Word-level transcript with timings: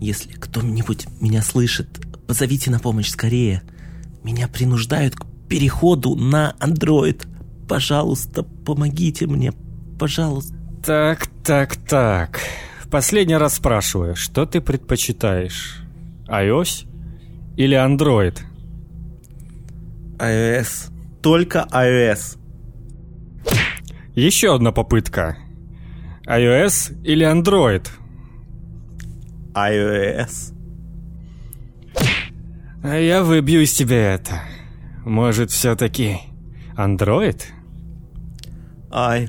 Если 0.00 0.32
кто-нибудь 0.32 1.06
меня 1.20 1.42
слышит, 1.42 2.00
позовите 2.26 2.70
на 2.70 2.78
помощь 2.78 3.08
скорее. 3.08 3.62
Меня 4.22 4.48
принуждают 4.48 5.14
к 5.14 5.26
переходу 5.48 6.16
на 6.16 6.54
Android. 6.60 7.26
Пожалуйста, 7.68 8.42
помогите 8.42 9.26
мне, 9.26 9.52
пожалуйста. 9.98 10.54
Так, 10.84 11.28
так, 11.44 11.76
так. 11.76 12.40
Последний 12.90 13.36
раз 13.36 13.54
спрашиваю, 13.54 14.16
что 14.16 14.46
ты 14.46 14.60
предпочитаешь? 14.60 15.82
iOS 16.28 16.86
или 17.56 17.76
Android? 17.76 18.38
iOS. 20.18 20.90
Только 21.22 21.66
iOS. 21.72 22.38
Еще 24.14 24.54
одна 24.54 24.72
попытка. 24.72 25.38
iOS 26.26 27.02
или 27.02 27.26
Android? 27.26 27.86
iOS. 29.54 30.54
А 32.82 32.96
я 32.96 33.22
выбью 33.22 33.62
из 33.62 33.72
тебя 33.72 34.14
это. 34.14 34.40
Может, 35.04 35.50
все-таки 35.50 36.18
Android? 36.76 37.42
iOS. 38.90 39.28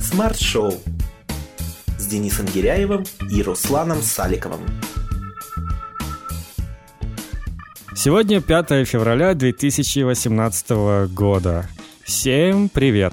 Смарт-шоу 0.00 0.72
с 1.98 2.06
Денисом 2.06 2.46
Гиряевым 2.46 3.04
и 3.30 3.42
Русланом 3.42 4.00
Саликовым. 4.00 4.62
Сегодня 7.98 8.40
5 8.40 8.86
февраля 8.86 9.34
2018 9.34 10.70
года. 11.12 11.68
Всем 12.04 12.68
привет! 12.68 13.12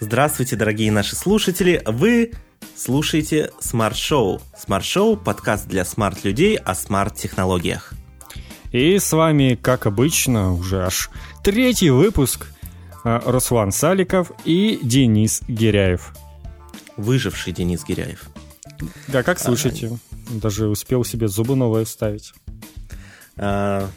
Здравствуйте, 0.00 0.56
дорогие 0.56 0.90
наши 0.90 1.14
слушатели! 1.14 1.80
Вы 1.86 2.32
слушаете 2.74 3.52
Смарт-шоу. 3.60 4.40
Смарт-шоу– 4.58 5.16
подкаст 5.24 5.68
для 5.68 5.84
смарт-людей 5.84 6.56
о 6.56 6.74
смарт-технологиях. 6.74 7.92
И 8.72 8.98
с 8.98 9.12
вами, 9.12 9.54
как 9.54 9.86
обычно, 9.86 10.52
уже 10.54 10.84
аж 10.84 11.08
третий 11.44 11.90
выпуск 11.90 12.48
а, 13.04 13.22
Руслан 13.24 13.70
Саликов 13.70 14.32
и 14.44 14.80
Денис 14.82 15.42
Гиряев. 15.46 16.12
Выживший 16.96 17.52
Денис 17.52 17.84
Гиряев. 17.84 18.30
Да, 19.06 19.22
как 19.22 19.38
слышите? 19.38 19.96
Даже 20.28 20.66
успел 20.66 21.04
себе 21.04 21.28
зубы 21.28 21.54
новые 21.54 21.84
вставить. 21.84 22.32
А, 23.38 23.88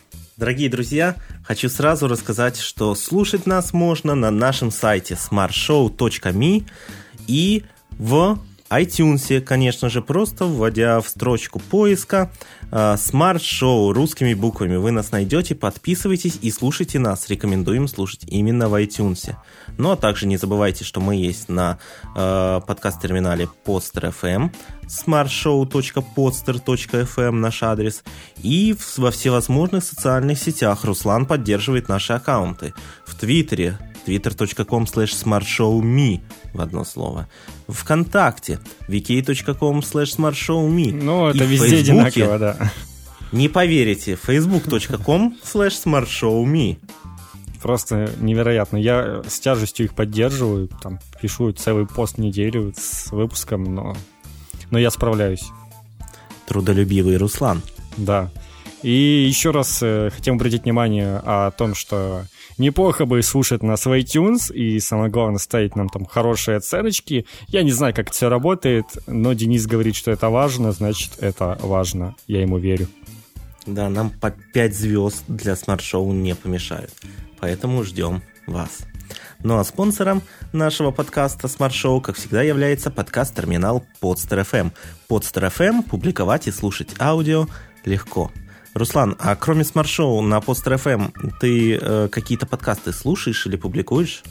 Дорогие 0.41 0.69
друзья, 0.69 1.17
хочу 1.43 1.69
сразу 1.69 2.07
рассказать, 2.07 2.57
что 2.57 2.95
слушать 2.95 3.45
нас 3.45 3.73
можно 3.73 4.15
на 4.15 4.31
нашем 4.31 4.71
сайте 4.71 5.13
smartshow.me 5.13 6.65
и 7.27 7.63
в 7.91 8.39
iTunes, 8.71 9.41
конечно 9.41 9.89
же, 9.89 10.01
просто 10.01 10.45
вводя 10.45 11.01
в 11.01 11.09
строчку 11.09 11.59
поиска 11.59 12.31
э, 12.71 12.95
Smart 12.95 13.39
Show 13.39 13.91
русскими 13.91 14.33
буквами. 14.33 14.77
Вы 14.77 14.91
нас 14.91 15.11
найдете, 15.11 15.55
подписывайтесь 15.55 16.39
и 16.41 16.49
слушайте 16.51 16.97
нас. 16.97 17.27
Рекомендуем 17.29 17.89
слушать 17.89 18.23
именно 18.27 18.69
в 18.69 18.81
iTunes. 18.81 19.35
Ну 19.77 19.91
а 19.91 19.97
также 19.97 20.25
не 20.25 20.37
забывайте, 20.37 20.85
что 20.85 21.01
мы 21.01 21.15
есть 21.15 21.49
на 21.49 21.79
э, 22.15 22.61
подкаст-терминале 22.65 23.49
Podster 23.65 24.13
FM, 24.21 24.51
smartshow.podster.fm 24.87 27.31
наш 27.31 27.63
адрес, 27.63 28.05
и 28.37 28.73
во 28.97 29.11
всевозможных 29.11 29.83
социальных 29.83 30.39
сетях 30.39 30.85
Руслан 30.85 31.25
поддерживает 31.25 31.89
наши 31.89 32.13
аккаунты. 32.13 32.73
В 33.05 33.15
Твиттере 33.15 33.77
twitter.com 34.05 34.85
slash 34.85 35.13
smartshowme 35.13 36.21
в 36.53 36.61
одно 36.61 36.83
слово. 36.83 37.27
Вконтакте 37.73 38.59
wiki.com 38.87 39.79
slash 39.79 40.17
smartshowme. 40.17 40.91
Ну, 40.93 41.27
это 41.27 41.43
и 41.43 41.47
везде 41.47 41.79
одинаково, 41.79 42.39
да. 42.39 42.71
Не 43.31 43.47
поверите, 43.47 44.17
facebook.com 44.21 45.37
slash 45.43 45.83
smartshowme. 45.85 46.77
Просто 47.61 48.11
невероятно. 48.19 48.77
Я 48.77 49.21
с 49.27 49.39
тяжестью 49.39 49.85
их 49.85 49.93
поддерживаю, 49.93 50.67
там 50.67 50.99
пишу 51.21 51.51
целый 51.51 51.85
пост 51.85 52.15
в 52.15 52.17
неделю 52.17 52.73
с 52.75 53.11
выпуском, 53.11 53.63
но, 53.63 53.95
но 54.71 54.79
я 54.79 54.89
справляюсь. 54.89 55.45
Трудолюбивый 56.47 57.17
Руслан. 57.17 57.61
Да. 57.97 58.31
И 58.81 59.25
еще 59.27 59.51
раз 59.51 59.79
э, 59.83 60.09
хотим 60.09 60.35
обратить 60.35 60.63
внимание 60.63 61.21
о 61.23 61.51
том, 61.51 61.75
что 61.75 62.25
неплохо 62.57 63.05
бы 63.05 63.21
слушать 63.23 63.63
нас 63.63 63.85
в 63.85 63.91
iTunes 63.91 64.53
и, 64.53 64.79
самое 64.79 65.09
главное, 65.09 65.39
ставить 65.39 65.75
нам 65.75 65.89
там 65.89 66.05
хорошие 66.05 66.57
оценочки. 66.57 67.25
Я 67.47 67.63
не 67.63 67.71
знаю, 67.71 67.93
как 67.93 68.07
это 68.07 68.15
все 68.15 68.29
работает, 68.29 68.85
но 69.07 69.33
Денис 69.33 69.65
говорит, 69.67 69.95
что 69.95 70.11
это 70.11 70.29
важно, 70.29 70.71
значит, 70.71 71.11
это 71.19 71.57
важно. 71.61 72.15
Я 72.27 72.41
ему 72.41 72.57
верю. 72.57 72.87
Да, 73.65 73.89
нам 73.89 74.09
по 74.09 74.31
5 74.31 74.75
звезд 74.75 75.23
для 75.27 75.55
смарт-шоу 75.55 76.11
не 76.13 76.35
помешают. 76.35 76.91
Поэтому 77.39 77.83
ждем 77.83 78.21
вас. 78.47 78.79
Ну 79.43 79.57
а 79.57 79.63
спонсором 79.63 80.21
нашего 80.53 80.91
подкаста 80.91 81.47
Smart 81.47 81.71
Show, 81.71 82.01
как 82.01 82.15
всегда, 82.15 82.41
является 82.41 82.91
подкаст-терминал 82.91 83.83
Podster 84.01 84.45
FM. 84.45 84.71
Podster 85.09 85.51
FM 85.51 85.83
публиковать 85.83 86.47
и 86.47 86.51
слушать 86.51 86.89
аудио 86.99 87.47
легко. 87.83 88.31
Руслан, 88.73 89.15
а 89.19 89.35
кроме 89.35 89.63
Show 89.63 90.21
на 90.21 90.39
Podster 90.39 90.81
FM, 90.81 91.33
ты 91.39 91.75
э, 91.75 92.07
какие-то 92.09 92.45
подкасты 92.45 92.93
слушаешь 92.93 93.45
или 93.45 93.57
публикуешь? 93.57 94.23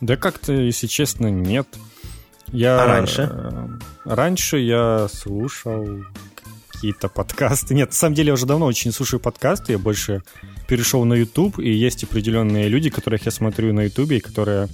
Да 0.00 0.16
как-то, 0.16 0.52
если 0.52 0.86
честно, 0.86 1.28
нет. 1.28 1.68
Я, 2.48 2.82
а 2.82 2.86
раньше? 2.86 3.30
Э, 3.32 3.68
раньше 4.04 4.58
я 4.58 5.08
слушал 5.08 6.04
какие-то 6.68 7.08
подкасты. 7.08 7.74
Нет, 7.74 7.90
на 7.90 7.94
самом 7.94 8.14
деле 8.14 8.28
я 8.28 8.34
уже 8.34 8.46
давно 8.46 8.66
очень 8.66 8.92
слушаю 8.92 9.20
подкасты, 9.20 9.72
я 9.72 9.78
больше 9.78 10.22
перешел 10.68 11.04
на 11.04 11.14
YouTube, 11.14 11.58
и 11.58 11.70
есть 11.70 12.04
определенные 12.04 12.68
люди, 12.68 12.90
которых 12.90 13.24
я 13.24 13.30
смотрю 13.30 13.72
на 13.72 13.84
YouTube, 13.84 14.10
и 14.12 14.20
которые 14.20 14.68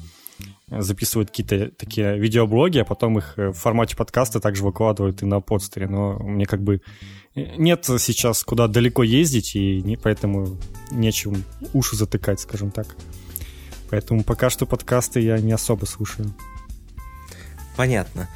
записывают 0.78 1.31
какие-то 1.31 1.71
такие 1.77 2.19
видеоблоги, 2.19 2.78
а 2.78 2.84
потом 2.84 3.19
их 3.19 3.34
в 3.37 3.53
формате 3.53 3.97
подкаста 3.97 4.41
также 4.41 4.65
выкладывают 4.65 5.22
и 5.22 5.27
на 5.27 5.41
подстере. 5.41 5.88
Но 5.88 6.19
мне 6.19 6.47
как 6.47 6.62
бы 6.62 6.81
нет 7.34 7.84
сейчас 7.99 8.44
куда 8.44 8.69
далеко 8.69 9.03
ездить, 9.03 9.56
и 9.56 9.82
не, 9.82 9.97
поэтому 9.97 10.59
нечем 10.91 11.44
уши 11.72 11.97
затыкать, 11.97 12.41
скажем 12.41 12.71
так. 12.71 12.87
Поэтому 13.91 14.25
пока 14.25 14.50
что 14.50 14.66
подкасты 14.66 15.21
я 15.21 15.38
не 15.38 15.53
особо 15.53 15.84
слушаю. 15.84 16.32
Понятно. 17.77 18.28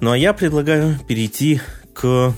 Ну 0.00 0.10
а 0.10 0.18
я 0.18 0.32
предлагаю 0.32 0.98
перейти 1.06 1.60
к 1.94 2.34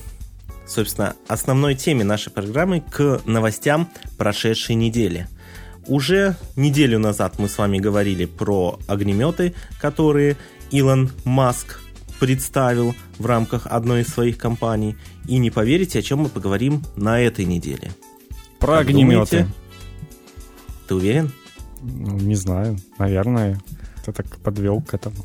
собственно, 0.69 1.17
основной 1.27 1.75
теме 1.75 2.05
нашей 2.05 2.31
программы 2.31 2.81
к 2.81 3.23
новостям 3.25 3.89
прошедшей 4.17 4.75
недели. 4.75 5.27
Уже 5.89 6.37
неделю 6.55 6.99
назад 6.99 7.39
мы 7.39 7.49
с 7.49 7.57
вами 7.57 7.79
говорили 7.79 8.27
про 8.27 8.79
огнеметы, 8.87 9.55
которые 9.81 10.37
Илон 10.71 11.11
Маск 11.25 11.81
представил 12.21 12.95
в 13.19 13.25
рамках 13.25 13.67
одной 13.67 14.03
из 14.03 14.09
своих 14.09 14.37
компаний. 14.37 14.97
И 15.27 15.39
не 15.39 15.51
поверите, 15.51 16.01
о 16.01 16.03
чем 16.03 16.21
мы 16.21 16.29
поговорим 16.29 16.85
на 16.97 17.21
этой 17.21 17.47
неделе. 17.47 17.91
Про 18.59 18.79
как 18.79 18.89
огнеметы. 18.89 19.39
Думаете? 19.39 19.55
Ты 20.89 20.95
уверен? 20.95 21.33
Ну, 21.81 22.19
не 22.19 22.35
знаю. 22.35 22.79
Наверное. 22.99 23.61
Ты 24.05 24.13
так 24.13 24.39
подвел 24.39 24.83
к 24.83 24.95
этому. 24.95 25.25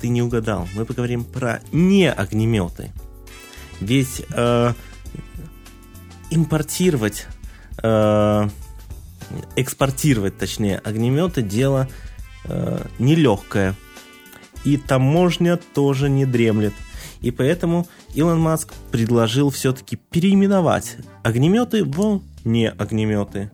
Ты 0.00 0.08
не 0.08 0.22
угадал. 0.22 0.66
Мы 0.74 0.84
поговорим 0.84 1.24
про 1.24 1.60
не 1.72 2.10
огнеметы. 2.10 2.92
Ведь 3.80 4.24
э, 4.30 4.72
импортировать, 6.30 7.26
э, 7.82 8.48
экспортировать, 9.56 10.38
точнее, 10.38 10.78
огнеметы 10.78 11.42
дело 11.42 11.88
э, 12.44 12.80
нелегкое. 12.98 13.74
И 14.64 14.76
таможня 14.76 15.58
тоже 15.74 16.08
не 16.08 16.24
дремлет. 16.24 16.72
И 17.20 17.30
поэтому 17.30 17.86
Илон 18.14 18.40
Маск 18.40 18.72
предложил 18.90 19.50
все-таки 19.50 19.96
переименовать 19.96 20.96
огнеметы 21.22 21.84
в 21.84 22.22
не 22.44 22.70
огнеметы. 22.70 23.50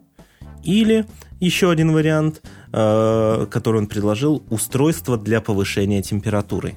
Или 0.62 1.06
еще 1.40 1.70
один 1.70 1.92
вариант, 1.92 2.42
э, 2.72 3.46
который 3.50 3.78
он 3.78 3.86
предложил, 3.86 4.42
устройство 4.50 5.16
для 5.16 5.40
повышения 5.40 6.02
температуры. 6.02 6.74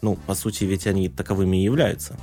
Ну, 0.00 0.16
по 0.26 0.34
сути, 0.34 0.64
ведь 0.64 0.86
они 0.86 1.08
таковыми 1.08 1.58
и 1.58 1.64
являются 1.64 2.18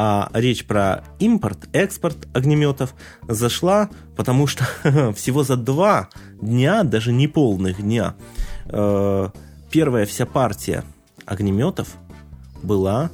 а 0.00 0.30
речь 0.32 0.64
про 0.64 1.02
импорт, 1.18 1.68
экспорт 1.72 2.28
огнеметов 2.32 2.94
зашла, 3.26 3.90
потому 4.16 4.46
что 4.46 4.64
всего 5.16 5.42
за 5.42 5.56
два 5.56 6.08
дня, 6.40 6.84
даже 6.84 7.12
не 7.12 7.26
полных 7.26 7.82
дня, 7.82 8.14
э, 8.66 9.28
первая 9.72 10.06
вся 10.06 10.24
партия 10.24 10.84
огнеметов 11.26 11.96
была 12.62 13.10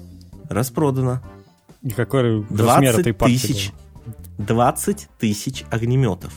распродана. 0.51 1.23
И 1.81 1.89
какой 1.89 2.45
размер 2.51 3.01
этой 3.01 3.15
партии 3.15 3.39
тысяч, 3.39 3.73
20 4.37 5.09
тысяч 5.19 5.65
огнеметов. 5.71 6.35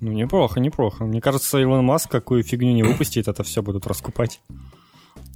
Ну, 0.00 0.10
неплохо, 0.10 0.58
неплохо. 0.58 1.04
Мне 1.04 1.20
кажется, 1.20 1.60
Илон 1.60 1.84
Маск 1.84 2.10
какую 2.10 2.42
фигню 2.42 2.72
не 2.72 2.82
выпустит, 2.82 3.28
это 3.28 3.44
все 3.44 3.62
будут 3.62 3.86
раскупать. 3.86 4.40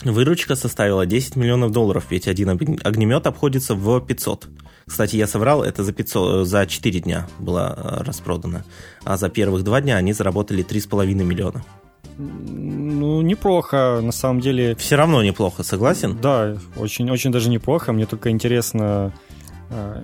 Выручка 0.05 0.55
составила 0.55 1.07
10 1.07 1.37
миллионов 1.37 1.73
долларов, 1.73 2.07
ведь 2.11 2.29
один 2.29 2.51
огнемет 2.51 3.27
обходится 3.27 3.75
в 3.75 4.01
500. 4.01 4.49
Кстати, 4.87 5.17
я 5.17 5.27
соврал, 5.27 5.63
это 5.63 5.85
за, 5.85 5.93
500, 5.93 6.47
за 6.47 6.67
4 6.67 7.01
дня 7.01 7.29
было 7.39 7.75
э, 7.77 8.05
распродано. 8.05 8.65
А 9.05 9.17
за 9.17 9.29
первых 9.29 9.65
2 9.65 9.81
дня 9.83 9.97
они 9.97 10.13
заработали 10.13 10.65
3,5 10.65 11.05
миллиона. 11.25 11.65
Ну, 12.17 13.21
неплохо, 13.21 14.01
на 14.03 14.13
самом 14.13 14.41
деле. 14.41 14.75
Все 14.77 14.97
равно 14.97 15.23
неплохо, 15.23 15.63
согласен? 15.63 16.19
Да, 16.21 16.57
очень, 16.77 17.11
очень 17.11 17.31
даже 17.31 17.51
неплохо. 17.51 17.93
Мне 17.93 18.07
только 18.07 18.31
интересно, 18.31 19.13
э, 19.71 20.03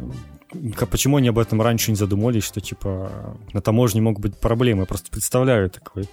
почему 0.90 1.16
они 1.16 1.28
об 1.28 1.38
этом 1.38 1.62
раньше 1.62 1.90
не 1.90 1.96
задумались, 1.96 2.44
что, 2.44 2.60
типа, 2.60 3.36
на 3.52 3.60
таможне 3.60 4.00
могут 4.02 4.20
быть 4.20 4.36
проблемы. 4.36 4.80
Я 4.80 4.86
просто 4.86 5.10
представляю 5.10 5.70
такой 5.70 6.08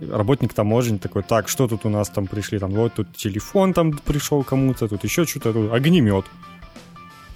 работник 0.00 0.52
таможни 0.52 0.98
такой, 0.98 1.22
так, 1.22 1.48
что 1.48 1.68
тут 1.68 1.84
у 1.86 1.88
нас 1.88 2.08
там 2.08 2.26
пришли, 2.26 2.58
там, 2.58 2.70
вот 2.70 2.94
тут 2.94 3.16
телефон 3.16 3.72
там 3.72 3.92
пришел 3.92 4.44
кому-то, 4.44 4.88
тут 4.88 5.04
еще 5.04 5.24
что-то, 5.24 5.72
огнемет. 5.72 6.24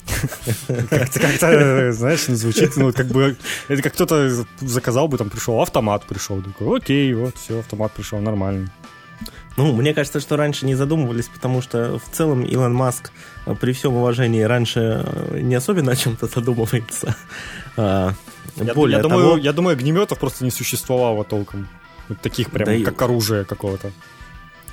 Как-то, 0.90 1.92
знаешь, 1.92 2.26
звучит, 2.26 2.76
ну, 2.76 2.92
как 2.92 3.06
бы, 3.06 3.36
это 3.68 3.82
как 3.82 3.92
кто-то 3.94 4.44
заказал 4.60 5.08
бы, 5.08 5.18
там, 5.18 5.30
пришел 5.30 5.60
автомат, 5.60 6.04
пришел, 6.04 6.42
такой, 6.42 6.78
окей, 6.78 7.14
вот, 7.14 7.36
все, 7.36 7.60
автомат 7.60 7.92
пришел, 7.92 8.18
нормально. 8.18 8.70
Ну, 9.56 9.72
мне 9.72 9.92
кажется, 9.94 10.20
что 10.20 10.36
раньше 10.36 10.64
не 10.64 10.74
задумывались, 10.74 11.28
потому 11.28 11.60
что 11.60 11.98
в 11.98 12.16
целом 12.16 12.44
Илон 12.44 12.72
Маск, 12.72 13.10
э, 13.46 13.54
при 13.54 13.72
всем 13.72 13.94
уважении, 13.94 14.42
раньше 14.42 15.04
э, 15.04 15.40
не 15.40 15.54
особенно 15.54 15.92
о 15.92 15.96
чем-то 15.96 16.26
задумывается. 16.28 17.14
А, 17.76 18.14
я, 18.56 18.74
Более 18.74 18.96
я, 18.96 19.02
того... 19.02 19.20
думаю, 19.20 19.42
я 19.42 19.52
думаю, 19.52 19.74
огнеметов 19.74 20.18
просто 20.18 20.44
не 20.44 20.50
существовало 20.50 21.24
толком. 21.24 21.68
Таких 22.22 22.50
прям, 22.50 22.66
да 22.66 22.84
как 22.84 23.00
и... 23.00 23.04
оружие 23.04 23.44
какого-то. 23.44 23.92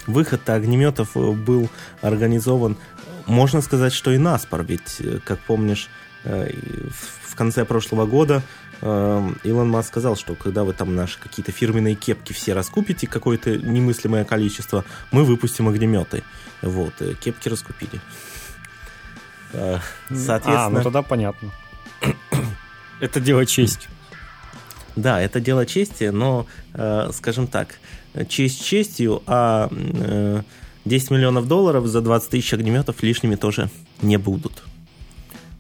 Выход 0.07 0.49
огнеметов 0.49 1.15
э, 1.15 1.31
был 1.31 1.69
организован, 2.01 2.77
можно 3.25 3.61
сказать, 3.61 3.91
что 3.91 4.11
и 4.11 4.17
наспор, 4.17 4.63
ведь, 4.63 4.97
э, 4.99 5.19
как 5.23 5.39
помнишь, 5.39 5.89
э, 6.23 6.51
в 7.25 7.35
конце 7.35 7.65
прошлого 7.65 8.05
года 8.05 8.41
Илон 8.81 9.69
Маск 9.69 9.89
сказал, 9.89 10.15
что 10.15 10.35
когда 10.35 10.63
вы 10.63 10.73
там 10.73 10.95
наши 10.95 11.19
какие-то 11.19 11.51
фирменные 11.51 11.95
кепки 11.95 12.31
все 12.31 12.53
раскупите, 12.53 13.07
какое-то 13.07 13.57
немыслимое 13.57 14.23
количество, 14.23 14.85
мы 15.09 15.23
выпустим 15.23 15.67
огнеметы. 15.67 16.23
Вот, 16.61 16.93
кепки 17.19 17.49
раскупили. 17.49 17.99
Соответственно... 19.51 20.65
А, 20.65 20.69
ну 20.69 20.83
тогда 20.83 21.01
понятно. 21.01 21.49
Это 22.99 23.19
дело 23.19 23.47
честь. 23.47 23.87
Да, 24.97 25.21
это 25.21 25.39
дело 25.39 25.65
чести, 25.67 26.05
но, 26.05 26.47
э, 26.73 27.11
скажем 27.13 27.45
так, 27.45 27.79
честь 28.27 28.65
честью, 28.65 29.21
а 29.27 29.69
э, 29.71 30.41
10 30.85 31.11
миллионов 31.11 31.47
долларов 31.47 31.85
за 31.85 32.01
20 32.01 32.31
тысяч 32.31 32.51
огнеметов 32.53 33.03
лишними 33.03 33.35
тоже 33.35 33.69
не 34.01 34.17
будут. 34.17 34.63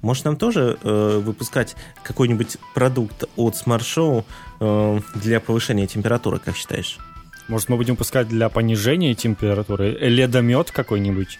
Может, 0.01 0.25
нам 0.25 0.37
тоже 0.37 0.79
э, 0.81 1.21
выпускать 1.23 1.75
какой-нибудь 2.03 2.57
продукт 2.73 3.25
от 3.35 3.53
Smart 3.53 3.81
Show 3.81 4.25
э, 4.59 4.99
для 5.15 5.39
повышения 5.39 5.85
температуры, 5.85 6.39
как 6.39 6.55
считаешь? 6.55 6.97
Может, 7.47 7.69
мы 7.69 7.77
будем 7.77 7.93
выпускать 7.93 8.27
для 8.27 8.49
понижения 8.49 9.13
температуры 9.13 9.91
ледомет 10.01 10.71
какой-нибудь? 10.71 11.37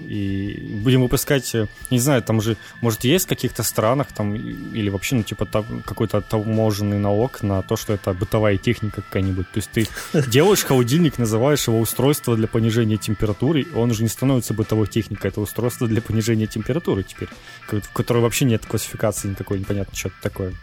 И 0.00 0.80
будем 0.82 1.02
выпускать, 1.02 1.54
э, 1.54 1.66
не 1.90 1.98
знаю, 1.98 2.22
там 2.22 2.40
же, 2.40 2.56
может, 2.80 3.04
есть 3.04 3.26
в 3.26 3.28
каких-то 3.28 3.62
странах 3.62 4.08
там, 4.14 4.34
или 4.34 4.90
вообще, 4.90 5.16
ну, 5.16 5.22
типа, 5.22 5.46
там, 5.46 5.82
какой-то 5.84 6.20
таможенный 6.20 6.98
налог 6.98 7.42
на 7.42 7.62
то, 7.62 7.76
что 7.76 7.92
это 7.92 8.12
бытовая 8.14 8.56
техника 8.56 9.02
какая-нибудь. 9.02 9.50
То 9.50 9.58
есть 9.58 9.70
ты 9.70 9.88
делаешь 10.30 10.64
холодильник, 10.64 11.18
называешь 11.18 11.66
его 11.68 11.80
устройство 11.80 12.36
для 12.36 12.48
понижения 12.48 12.96
температуры, 12.96 13.66
он 13.74 13.90
уже 13.90 14.02
не 14.02 14.08
становится 14.08 14.54
бытовой 14.54 14.86
техникой, 14.86 15.30
это 15.30 15.40
устройство 15.40 15.86
для 15.86 16.00
понижения 16.00 16.46
температуры 16.46 17.02
теперь, 17.02 17.28
в 17.66 17.92
которой 17.92 18.22
вообще 18.22 18.44
нет 18.44 18.64
классификации 18.66 19.28
никакой, 19.28 19.58
непонятно, 19.58 19.96
что 19.96 20.08
это 20.08 20.16
такое. 20.22 20.54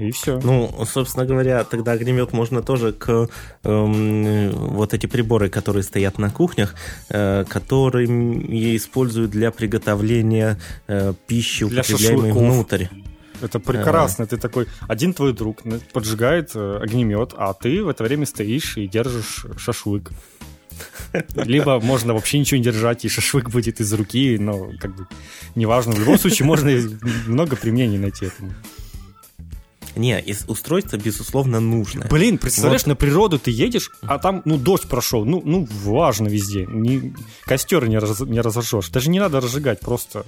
И 0.00 0.12
все. 0.12 0.40
Ну, 0.42 0.72
собственно 0.86 1.26
говоря, 1.26 1.62
тогда 1.64 1.92
огнемет 1.92 2.32
можно 2.32 2.62
тоже 2.62 2.92
к 2.92 3.28
эм, 3.64 4.50
вот 4.50 4.94
эти 4.94 5.06
приборы, 5.06 5.50
которые 5.50 5.82
стоят 5.82 6.18
на 6.18 6.30
кухнях, 6.30 6.74
э, 7.10 7.44
которые 7.46 8.06
используют 8.76 9.30
для 9.30 9.50
приготовления 9.50 10.58
э, 10.88 11.12
пищи, 11.26 11.66
для 11.66 11.82
употребляемой 11.82 12.30
шашлыков. 12.30 12.54
внутрь. 12.54 12.86
Это 13.42 13.58
прекрасно. 13.58 14.26
Ты 14.26 14.38
такой, 14.38 14.66
один 14.88 15.12
твой 15.12 15.34
друг 15.34 15.62
поджигает 15.92 16.52
э, 16.54 16.78
огнемет, 16.82 17.34
а 17.36 17.52
ты 17.52 17.84
в 17.84 17.88
это 17.88 18.02
время 18.04 18.24
стоишь 18.24 18.78
и 18.78 18.86
держишь 18.86 19.44
шашлык. 19.58 20.10
Либо 21.34 21.78
можно 21.80 22.14
вообще 22.14 22.38
ничего 22.38 22.56
не 22.56 22.64
держать, 22.64 23.04
и 23.04 23.08
шашлык 23.08 23.50
будет 23.50 23.80
из 23.80 23.92
руки, 23.92 24.38
но 24.38 24.70
как 24.80 24.96
бы 24.96 25.06
неважно. 25.54 25.92
В 25.92 25.98
любом 25.98 26.18
случае 26.18 26.46
можно 26.46 26.70
много 27.26 27.56
применений 27.56 27.98
найти 27.98 28.26
этому. 28.26 28.52
Не, 30.00 30.18
из 30.18 30.46
устройства, 30.48 30.96
безусловно, 30.96 31.60
нужно. 31.60 32.06
Блин, 32.08 32.38
представляешь, 32.38 32.84
вот. 32.84 32.88
на 32.88 32.96
природу 32.96 33.38
ты 33.38 33.50
едешь, 33.50 33.90
а 34.00 34.18
там, 34.18 34.40
ну, 34.46 34.56
дождь 34.56 34.88
прошел, 34.88 35.26
ну, 35.26 35.42
ну, 35.44 35.68
важно 35.84 36.26
везде. 36.26 36.64
Не, 36.66 37.12
костер 37.44 37.86
не, 37.86 37.98
раз, 37.98 38.20
не 38.20 38.40
разожжешь. 38.40 38.88
Даже 38.88 39.10
не 39.10 39.20
надо 39.20 39.40
разжигать, 39.42 39.80
просто 39.80 40.24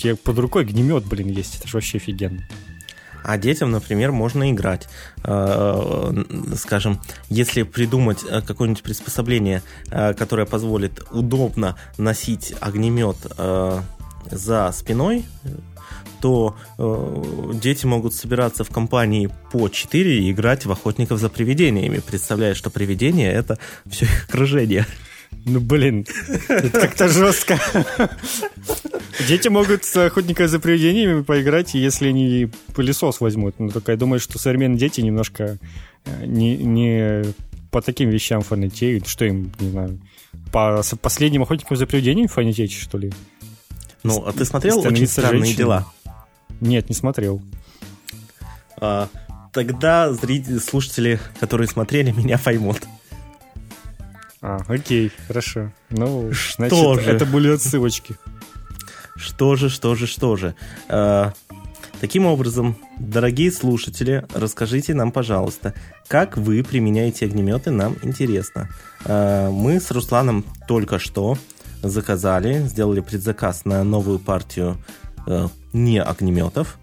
тебе 0.00 0.14
под 0.14 0.38
рукой 0.38 0.62
огнемет, 0.62 1.04
блин, 1.04 1.30
есть. 1.30 1.58
Это 1.58 1.66
же 1.66 1.78
вообще 1.78 1.98
офигенно. 1.98 2.46
А 3.24 3.38
детям, 3.38 3.72
например, 3.72 4.12
можно 4.12 4.52
играть. 4.52 4.88
Э, 5.24 6.12
скажем, 6.56 7.00
если 7.28 7.64
придумать 7.64 8.24
э, 8.24 8.40
какое-нибудь 8.40 8.84
приспособление, 8.84 9.64
э, 9.90 10.14
которое 10.14 10.46
позволит 10.46 11.02
удобно 11.10 11.76
носить 11.96 12.54
огнемет 12.60 13.16
за 14.30 14.72
спиной, 14.72 15.24
то 16.20 16.56
э, 16.78 17.52
дети 17.54 17.86
могут 17.86 18.14
собираться 18.14 18.64
в 18.64 18.70
компании 18.70 19.30
по 19.52 19.68
4 19.68 20.20
и 20.20 20.30
играть 20.30 20.66
в 20.66 20.72
охотников 20.72 21.20
за 21.20 21.28
привидениями, 21.28 22.00
представляя, 22.04 22.54
что 22.54 22.70
привидение 22.70 23.32
это 23.32 23.58
все 23.86 24.04
их 24.06 24.28
окружение. 24.28 24.86
Ну, 25.44 25.60
блин, 25.60 26.06
это 26.48 26.70
как-то 26.70 27.08
жестко. 27.08 27.58
Дети 29.26 29.48
могут 29.48 29.84
с 29.84 29.96
охотниками 29.96 30.46
за 30.46 30.58
привидениями 30.58 31.22
поиграть, 31.22 31.74
если 31.74 32.08
они 32.08 32.50
пылесос 32.74 33.20
возьмут. 33.20 33.58
Но 33.58 33.68
только 33.70 33.92
я 33.92 33.98
думаю, 33.98 34.20
что 34.20 34.38
современные 34.38 34.78
дети 34.78 35.00
немножко 35.00 35.58
э, 36.04 36.26
не, 36.26 36.56
не 36.56 37.24
по 37.70 37.82
таким 37.82 38.10
вещам 38.10 38.42
фанатеют. 38.42 39.06
Что 39.06 39.24
им, 39.24 39.52
не 39.58 39.70
знаю, 39.70 40.00
по 40.52 40.82
последним 41.00 41.42
охотникам 41.42 41.76
за 41.76 41.86
привидениями 41.86 42.28
фанатеть, 42.28 42.72
что 42.72 42.98
ли? 42.98 43.12
Ну, 44.02 44.24
а 44.24 44.32
ты 44.32 44.44
смотрел 44.44 44.78
«Очень 44.78 45.06
странные 45.06 45.40
женщиной? 45.40 45.56
дела»? 45.56 45.92
Нет, 46.60 46.88
не 46.88 46.94
смотрел. 46.94 47.42
А, 48.80 49.08
тогда 49.52 50.12
зрители, 50.12 50.58
слушатели, 50.58 51.20
которые 51.40 51.68
смотрели, 51.68 52.10
меня 52.10 52.38
поймут. 52.38 52.78
А, 54.40 54.58
окей, 54.68 55.10
хорошо. 55.26 55.72
Ну, 55.90 56.32
что 56.32 56.94
значит, 56.94 57.04
же? 57.04 57.10
это 57.10 57.26
были 57.26 57.48
отсылочки. 57.48 58.16
Что 59.16 59.56
же, 59.56 59.68
что 59.68 59.94
же, 59.96 60.06
что 60.06 60.36
же. 60.36 60.54
А, 60.88 61.32
таким 62.00 62.26
образом, 62.26 62.76
дорогие 62.98 63.50
слушатели, 63.50 64.24
расскажите 64.32 64.94
нам, 64.94 65.10
пожалуйста, 65.10 65.74
как 66.06 66.36
вы 66.36 66.62
применяете 66.62 67.26
огнеметы, 67.26 67.70
нам 67.70 67.96
интересно. 68.02 68.68
А, 69.04 69.50
мы 69.50 69.80
с 69.80 69.90
Русланом 69.90 70.44
только 70.68 71.00
что 71.00 71.36
заказали, 71.82 72.62
сделали 72.66 73.00
предзаказ 73.00 73.64
на 73.64 73.84
новую 73.84 74.18
партию 74.18 74.76
э, 75.26 75.46
не 75.72 76.02
огнеметов. 76.02 76.78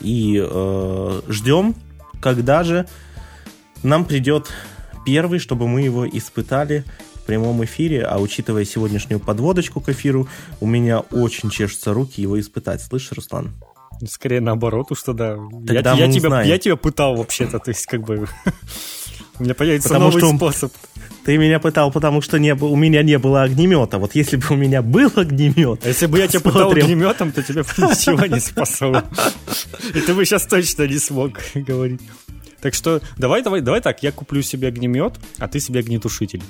И 0.00 0.40
э, 0.42 1.20
ждем, 1.28 1.74
когда 2.20 2.64
же 2.64 2.86
нам 3.82 4.04
придет 4.04 4.50
первый, 5.04 5.38
чтобы 5.38 5.68
мы 5.68 5.82
его 5.82 6.08
испытали 6.08 6.84
в 7.14 7.26
прямом 7.26 7.64
эфире. 7.64 8.04
А 8.04 8.18
учитывая 8.18 8.64
сегодняшнюю 8.64 9.20
подводочку 9.20 9.80
к 9.80 9.88
эфиру, 9.88 10.28
у 10.60 10.66
меня 10.66 11.00
очень 11.00 11.50
чешутся 11.50 11.92
руки 11.92 12.20
его 12.20 12.38
испытать. 12.38 12.82
Слышишь, 12.82 13.12
Руслан? 13.12 13.54
Скорее 14.06 14.40
наоборот, 14.40 14.88
что 14.94 15.12
да. 15.12 15.36
Тогда 15.66 15.94
я, 15.94 16.06
я, 16.06 16.12
тебя, 16.12 16.42
я 16.42 16.58
тебя 16.58 16.76
пытал 16.76 17.16
вообще-то, 17.16 17.58
то 17.58 17.70
есть 17.70 17.86
как 17.86 18.02
бы 18.02 18.28
у 19.38 19.42
меня 19.42 19.54
появится 19.54 19.88
Потому 19.88 20.06
новый 20.06 20.20
что... 20.20 20.36
способ. 20.36 20.72
Ты 21.28 21.36
меня 21.36 21.58
пытал, 21.58 21.92
потому 21.92 22.22
что 22.22 22.38
не, 22.38 22.54
у 22.54 22.74
меня 22.74 23.02
не 23.02 23.18
было 23.18 23.42
огнемета. 23.42 23.98
Вот 23.98 24.14
если 24.14 24.38
бы 24.38 24.46
у 24.48 24.54
меня 24.56 24.80
был 24.80 25.12
огнемет... 25.14 25.84
Если 25.84 26.06
бы 26.06 26.16
я 26.16 26.26
тебя 26.26 26.40
пытал 26.40 26.70
огнеметом, 26.70 27.32
то 27.32 27.42
тебе 27.42 27.60
ничего 27.60 28.24
не 28.24 28.40
спасло. 28.40 29.02
И 29.94 30.00
ты 30.00 30.14
бы 30.14 30.24
сейчас 30.24 30.46
точно 30.46 30.84
не 30.84 30.96
смог 30.96 31.38
говорить. 31.54 32.00
Так 32.62 32.72
что 32.72 33.02
давай, 33.18 33.42
давай, 33.42 33.60
давай 33.60 33.82
так, 33.82 34.02
я 34.02 34.10
куплю 34.10 34.40
себе 34.40 34.68
огнемет, 34.68 35.16
а 35.36 35.48
ты 35.48 35.60
себе 35.60 35.80
огнетушитель. 35.80 36.42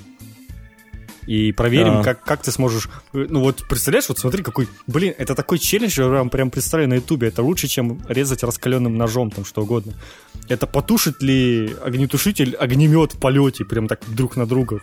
И 1.29 1.53
проверим, 1.53 1.99
а. 1.99 2.03
как, 2.03 2.25
как 2.25 2.43
ты 2.43 2.51
сможешь... 2.51 2.89
Э, 3.13 3.27
ну 3.29 3.41
вот, 3.41 3.63
представляешь, 3.69 4.09
вот 4.09 4.19
смотри, 4.19 4.43
какой... 4.43 4.67
Блин, 4.87 5.13
это 5.19 5.35
такой 5.35 5.59
челлендж, 5.59 6.01
я 6.01 6.09
прям, 6.09 6.31
прям 6.31 6.51
представляю 6.51 6.89
на 6.89 6.95
ютубе. 6.95 7.29
Это 7.29 7.43
лучше, 7.43 7.69
чем 7.69 8.01
резать 8.09 8.43
раскаленным 8.43 8.97
ножом, 8.97 9.31
там, 9.31 9.45
что 9.45 9.61
угодно. 9.61 9.93
Это 10.49 10.67
потушит 10.67 11.21
ли 11.23 11.75
огнетушитель 11.85 12.57
огнемет 12.57 13.13
в 13.13 13.19
полете, 13.19 13.67
прям 13.67 13.89
так 13.89 14.01
друг 14.09 14.37
на 14.37 14.47
друга. 14.47 14.81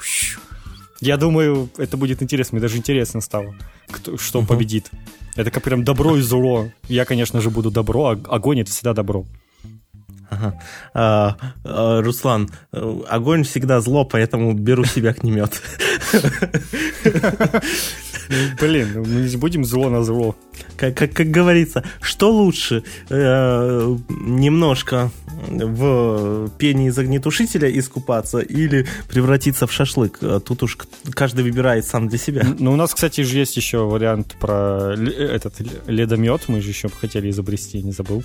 Я 1.02 1.18
думаю, 1.18 1.68
это 1.80 1.98
будет 1.98 2.22
интересно. 2.22 2.58
Мне 2.58 2.62
даже 2.62 2.78
интересно 2.78 3.22
стало, 3.22 3.56
кто, 3.90 4.16
что 4.20 4.42
uh-huh. 4.42 4.46
победит. 4.46 4.92
Это 5.36 5.50
как 5.50 5.64
прям 5.64 5.84
добро 5.84 6.16
и 6.16 6.22
зло. 6.22 6.70
Я, 6.88 7.06
конечно 7.06 7.42
же, 7.42 7.50
буду 7.50 7.72
добро, 7.72 8.06
а 8.06 8.36
огонь 8.36 8.62
это 8.62 8.70
всегда 8.70 8.94
добро. 8.94 9.26
Ага. 10.30 10.60
А, 10.94 11.38
а, 11.64 12.02
Руслан, 12.02 12.50
огонь 12.72 13.44
всегда 13.44 13.80
зло, 13.82 14.06
поэтому 14.06 14.54
беру 14.54 14.86
себя 14.86 15.10
огнемет. 15.18 15.62
Блин, 18.60 18.90
ну 18.96 19.06
мы 19.06 19.30
не 19.30 19.38
будем 19.38 19.66
зло 19.66 19.90
на 19.90 20.04
зло. 20.04 20.36
Как, 20.78 20.96
как, 20.96 21.14
как 21.14 21.30
говорится, 21.30 21.84
что 22.02 22.32
лучше? 22.32 22.84
Э, 23.10 23.96
немножко 24.10 25.12
в 25.48 26.50
пене 26.58 26.88
из 26.88 26.98
огнетушителя 26.98 27.70
искупаться 27.78 28.40
или 28.40 28.88
превратиться 29.08 29.68
в 29.68 29.72
шашлык? 29.72 30.20
Тут 30.44 30.64
уж 30.64 30.78
каждый 31.12 31.44
выбирает 31.44 31.86
сам 31.86 32.08
для 32.08 32.18
себя. 32.18 32.46
Ну, 32.58 32.74
у 32.74 32.76
нас, 32.76 32.94
кстати, 32.94 33.22
же 33.22 33.38
есть 33.38 33.56
еще 33.58 33.86
вариант 33.86 34.36
про 34.40 34.96
этот 34.96 35.56
ледомет. 35.88 36.44
Мы 36.48 36.62
же 36.62 36.70
еще 36.70 36.90
хотели 36.90 37.30
изобрести, 37.30 37.82
не 37.82 37.92
забыл. 37.92 38.24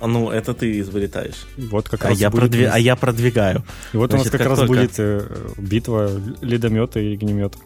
Ну, 0.00 0.30
это 0.30 0.54
ты 0.54 0.80
изобретаешь. 0.80 1.46
Вот 1.56 1.88
как 1.88 2.04
а 2.04 2.08
раз 2.08 2.18
я, 2.18 2.30
будет... 2.30 2.40
продви... 2.42 2.64
а 2.64 2.78
я 2.78 2.96
продвигаю. 2.96 3.64
И 3.92 3.96
вот 3.96 4.10
Значит, 4.10 4.26
у 4.26 4.30
нас 4.30 4.30
как, 4.30 4.40
как 4.40 4.48
раз 4.48 4.58
только... 4.58 4.74
будет 4.74 4.94
э, 4.98 5.26
битва 5.58 6.10
ледомета 6.40 7.00
и 7.00 7.14
огнемета. 7.14 7.58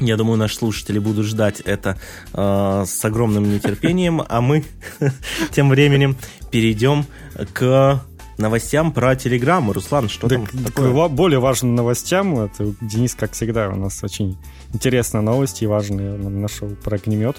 Я 0.00 0.16
думаю, 0.16 0.36
наши 0.36 0.54
слушатели 0.54 0.98
будут 0.98 1.26
ждать 1.26 1.60
это 1.60 1.98
э, 2.32 2.84
с 2.86 3.04
огромным 3.04 3.52
нетерпением, 3.52 4.22
а 4.28 4.40
мы 4.40 4.64
тем 5.50 5.70
временем 5.70 6.16
перейдем 6.50 7.06
к 7.52 8.02
новостям 8.38 8.92
про 8.92 9.16
Телеграм. 9.16 9.70
Руслан, 9.70 10.08
что 10.08 10.28
так, 10.28 10.50
там 10.50 10.64
такое? 10.64 11.08
К 11.08 11.10
более 11.10 11.40
важным 11.40 11.74
новостям, 11.74 12.38
это 12.38 12.72
Денис, 12.80 13.14
как 13.14 13.32
всегда, 13.32 13.68
у 13.70 13.76
нас 13.76 14.02
очень 14.04 14.38
интересные 14.72 15.22
новости 15.22 15.64
и 15.64 15.66
важные 15.66 16.16
нашел 16.16 16.68
про 16.82 16.96
огнемет. 16.96 17.36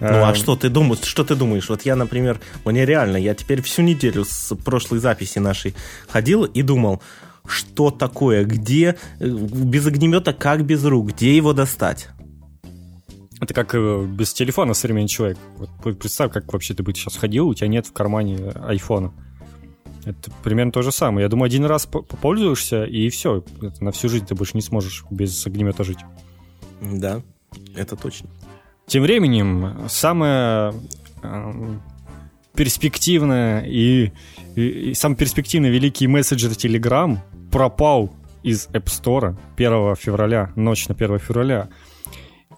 Ну 0.00 0.24
а 0.24 0.30
эм. 0.30 0.34
что 0.34 0.56
ты 0.56 0.68
думаешь? 0.68 1.02
Что 1.02 1.24
ты 1.24 1.34
думаешь? 1.34 1.68
Вот 1.68 1.82
я, 1.82 1.96
например, 1.96 2.40
мне 2.64 2.84
реально, 2.84 3.16
я 3.16 3.34
теперь 3.34 3.62
всю 3.62 3.82
неделю 3.82 4.24
с 4.24 4.54
прошлой 4.56 4.98
записи 4.98 5.38
нашей 5.38 5.74
ходил 6.08 6.44
и 6.44 6.62
думал, 6.62 7.02
что 7.46 7.90
такое, 7.90 8.44
где 8.44 8.96
э, 9.20 9.26
без 9.26 9.86
огнемета, 9.86 10.32
как 10.32 10.64
без 10.64 10.84
рук, 10.84 11.08
где 11.08 11.36
его 11.36 11.52
достать? 11.52 12.08
Это 13.40 13.52
как 13.52 13.74
э, 13.74 14.06
без 14.06 14.32
телефона 14.32 14.74
современный 14.74 15.08
человек. 15.08 15.38
Вот 15.58 15.98
представь, 15.98 16.32
как 16.32 16.52
вообще 16.52 16.74
ты 16.74 16.82
бы 16.82 16.94
сейчас 16.94 17.16
ходил, 17.16 17.48
у 17.48 17.54
тебя 17.54 17.68
нет 17.68 17.86
в 17.86 17.92
кармане 17.92 18.52
айфона. 18.62 19.12
Это 20.04 20.30
примерно 20.42 20.72
то 20.72 20.82
же 20.82 20.92
самое. 20.92 21.24
Я 21.24 21.28
думаю, 21.28 21.46
один 21.46 21.64
раз 21.64 21.86
попользуешься, 21.86 22.84
и 22.84 23.08
все. 23.08 23.44
Это 23.60 23.82
на 23.82 23.90
всю 23.92 24.08
жизнь 24.08 24.26
ты 24.26 24.34
больше 24.34 24.52
не 24.54 24.62
сможешь 24.62 25.04
без 25.10 25.46
огнемета 25.46 25.84
жить. 25.84 25.98
Да, 26.80 27.22
это 27.74 27.96
точно. 27.96 28.28
Тем 28.86 29.02
временем, 29.02 29.86
самое 29.88 30.74
э, 31.22 31.52
перспективное 32.54 33.62
и, 33.62 34.12
и, 34.56 34.62
и 34.90 34.94
самый 34.94 35.16
перспективный 35.16 35.70
великий 35.70 36.06
мессенджер 36.06 36.50
Telegram 36.50 37.18
пропал 37.50 38.14
из 38.42 38.68
App 38.68 38.84
Store 38.84 39.36
1 39.56 39.96
февраля, 39.96 40.52
ночь 40.54 40.86
на 40.88 40.94
1 40.94 41.18
февраля. 41.18 41.68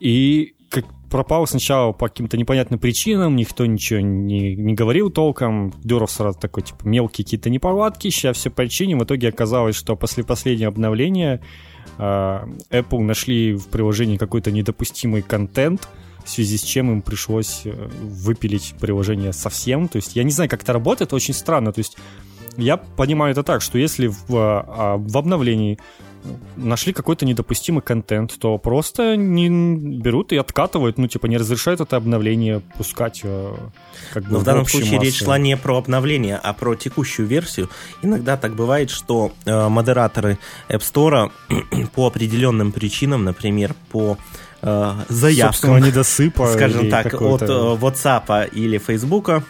И 0.00 0.54
как 0.68 0.84
пропал 1.10 1.46
сначала 1.46 1.92
по 1.92 2.08
каким-то 2.08 2.36
непонятным 2.36 2.78
причинам, 2.78 3.36
никто 3.36 3.64
ничего 3.64 4.00
не, 4.00 4.56
не 4.56 4.74
говорил 4.74 5.10
толком. 5.10 5.72
Дуров 5.84 6.10
сразу 6.10 6.38
такой, 6.38 6.64
типа, 6.64 6.86
мелкие 6.86 7.24
какие-то 7.24 7.50
неполадки, 7.50 8.10
сейчас 8.10 8.36
все 8.36 8.50
починим. 8.50 8.98
В 8.98 9.04
итоге 9.04 9.28
оказалось, 9.28 9.76
что 9.76 9.96
после 9.96 10.24
последнего 10.24 10.68
обновления 10.68 11.40
э, 11.98 12.02
Apple 12.02 13.00
нашли 13.00 13.54
в 13.54 13.68
приложении 13.68 14.16
какой-то 14.16 14.50
недопустимый 14.50 15.22
контент, 15.22 15.88
в 16.26 16.30
связи 16.30 16.58
с 16.58 16.62
чем 16.62 16.90
им 16.90 17.02
пришлось 17.02 17.62
э, 17.64 17.70
выпилить 17.70 18.74
приложение 18.80 19.32
совсем. 19.32 19.88
То 19.88 19.96
есть 19.96 20.16
я 20.16 20.24
не 20.24 20.32
знаю, 20.32 20.50
как 20.50 20.62
это 20.62 20.72
работает, 20.72 21.12
очень 21.12 21.34
странно. 21.34 21.72
То 21.72 21.78
есть 21.78 21.96
я 22.56 22.76
понимаю 22.76 23.32
это 23.32 23.42
так, 23.42 23.62
что 23.62 23.78
если 23.78 24.08
в, 24.08 24.24
а, 24.30 24.96
в 24.96 25.16
обновлении 25.16 25.78
нашли 26.56 26.92
какой-то 26.92 27.24
недопустимый 27.24 27.82
контент, 27.82 28.36
то 28.38 28.58
просто 28.58 29.16
не 29.16 29.48
берут 29.48 30.32
и 30.32 30.36
откатывают, 30.36 30.98
ну, 30.98 31.06
типа, 31.06 31.26
не 31.26 31.36
разрешают 31.36 31.80
это 31.80 31.96
обновление 31.96 32.60
пускать. 32.76 33.20
Э, 33.22 33.54
как 34.12 34.24
бы, 34.24 34.32
Но 34.32 34.38
в 34.38 34.44
данном 34.44 34.66
случае 34.66 34.96
массы. 34.96 35.06
речь 35.06 35.18
шла 35.18 35.38
не 35.38 35.56
про 35.56 35.78
обновление, 35.78 36.40
а 36.42 36.52
про 36.52 36.74
текущую 36.74 37.28
версию. 37.28 37.70
Иногда 38.02 38.36
так 38.36 38.56
бывает, 38.56 38.90
что 38.90 39.32
э, 39.44 39.68
модераторы 39.68 40.38
App 40.68 40.80
Store 40.80 41.30
по 41.94 42.06
определенным 42.06 42.72
причинам, 42.72 43.24
например, 43.24 43.74
по 43.90 44.16
э, 44.16 44.45
заявкам, 45.08 45.78
недосыпа, 45.78 46.48
скажем 46.52 46.90
так, 46.90 47.14
от 47.14 47.42
э, 47.42 47.46
WhatsApp 47.46 48.50
или 48.50 48.78
Facebook, 48.78 49.42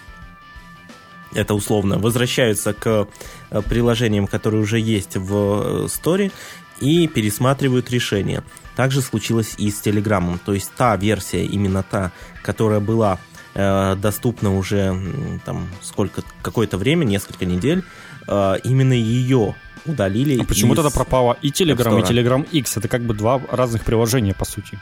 это 1.34 1.54
условно, 1.54 1.98
возвращаются 1.98 2.72
к 2.72 3.08
э, 3.50 3.62
приложениям, 3.62 4.26
которые 4.26 4.62
уже 4.62 4.78
есть 4.78 5.16
в 5.16 5.86
Store, 5.86 6.30
и 6.80 7.08
пересматривают 7.08 7.90
решение. 7.90 8.42
Также 8.74 9.00
случилось 9.00 9.54
и 9.58 9.70
с 9.70 9.80
Телеграмом. 9.80 10.38
То 10.44 10.52
есть 10.52 10.70
та 10.76 10.96
версия, 10.96 11.44
именно 11.44 11.82
та, 11.82 12.12
которая 12.42 12.80
была 12.80 13.18
э, 13.54 13.96
доступна 13.96 14.54
уже 14.56 14.94
там 15.44 15.68
сколько 15.80 16.22
какое-то 16.42 16.76
время, 16.76 17.04
несколько 17.04 17.46
недель, 17.46 17.82
э, 18.28 18.56
именно 18.64 18.92
ее 18.92 19.54
удалили. 19.86 20.40
А 20.40 20.44
почему 20.44 20.74
тогда 20.74 20.90
пропала 20.90 21.36
и 21.42 21.48
Telegram, 21.48 21.98
и 21.98 22.02
Telegram 22.02 22.46
X? 22.50 22.76
Это 22.76 22.88
как 22.88 23.02
бы 23.02 23.14
два 23.14 23.40
разных 23.50 23.84
приложения, 23.84 24.34
по 24.34 24.44
сути. 24.44 24.78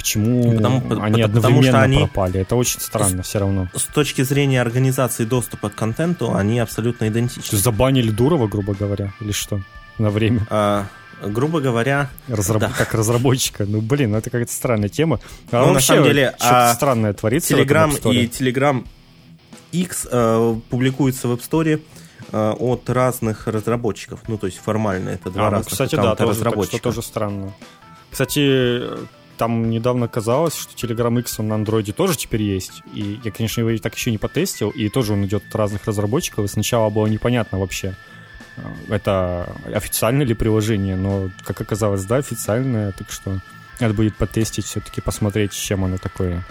Почему 0.00 0.56
потому, 0.56 0.76
они 1.02 1.22
потому, 1.22 1.24
одновременно 1.24 1.68
что 1.68 1.82
они, 1.82 1.98
пропали? 1.98 2.40
Это 2.40 2.56
очень 2.56 2.80
странно 2.80 3.22
с, 3.22 3.26
все 3.26 3.38
равно. 3.38 3.68
С 3.74 3.84
точки 3.84 4.22
зрения 4.22 4.62
организации 4.62 5.26
доступа 5.26 5.68
к 5.68 5.74
контенту, 5.74 6.34
они 6.34 6.58
абсолютно 6.58 7.08
идентичны. 7.08 7.58
Забанили 7.58 8.10
Дурова, 8.10 8.48
грубо 8.48 8.72
говоря, 8.72 9.12
или 9.20 9.32
что? 9.32 9.60
На 9.98 10.08
время. 10.08 10.46
А, 10.48 10.86
грубо 11.22 11.60
говоря, 11.60 12.08
Разраб... 12.28 12.62
да. 12.62 12.70
как 12.70 12.94
разработчика. 12.94 13.66
Ну, 13.66 13.82
блин, 13.82 14.12
ну 14.12 14.16
это 14.16 14.30
какая-то 14.30 14.52
странная 14.52 14.88
тема. 14.88 15.20
А 15.50 15.66
ну, 15.66 15.74
на 15.74 15.80
самом 15.80 16.04
деле, 16.04 16.34
что-то 16.38 16.70
а 16.70 16.74
странное 16.74 17.12
творится 17.12 17.54
Telegram 17.54 18.10
и 18.10 18.26
Telegram 18.26 18.86
X 19.72 20.08
э, 20.10 20.56
публикуются 20.70 21.28
в 21.28 21.32
App 21.32 21.42
Store 21.46 21.82
э, 22.32 22.50
от 22.58 22.88
разных 22.88 23.48
разработчиков. 23.48 24.20
Ну, 24.28 24.38
то 24.38 24.46
есть 24.46 24.58
формально 24.58 25.10
это 25.10 25.30
два 25.30 25.48
а, 25.48 25.50
ну, 25.50 25.56
разных 25.58 25.72
кстати, 25.72 25.96
да, 25.96 26.14
тоже, 26.14 26.30
разработчика. 26.30 26.78
Так, 26.78 26.80
что 26.80 26.90
тоже 26.90 27.06
странно. 27.06 27.52
Кстати, 28.10 28.82
там 29.40 29.70
недавно 29.70 30.06
казалось, 30.06 30.54
что 30.54 30.74
Telegram 30.74 31.18
X 31.18 31.38
на 31.38 31.54
андроиде 31.54 31.94
тоже 31.94 32.14
теперь 32.14 32.42
есть. 32.42 32.82
И 32.92 33.18
я, 33.24 33.30
конечно, 33.30 33.62
его 33.62 33.74
так 33.78 33.94
еще 33.94 34.10
не 34.10 34.18
потестил, 34.18 34.68
и 34.68 34.90
тоже 34.90 35.14
он 35.14 35.24
идет 35.24 35.42
от 35.48 35.54
разных 35.54 35.86
разработчиков, 35.86 36.44
и 36.44 36.48
сначала 36.48 36.90
было 36.90 37.06
непонятно 37.06 37.58
вообще, 37.58 37.94
э, 38.58 38.94
это 38.94 39.50
официальное 39.74 40.26
ли 40.26 40.34
приложение, 40.34 40.94
но, 40.94 41.30
как 41.42 41.58
оказалось, 41.58 42.04
да, 42.04 42.16
официальное, 42.16 42.92
так 42.92 43.10
что 43.10 43.40
надо 43.80 43.94
будет 43.94 44.14
потестить, 44.18 44.66
все-таки 44.66 45.00
посмотреть, 45.00 45.52
чем 45.52 45.84
оно 45.84 45.96
такое 45.96 46.44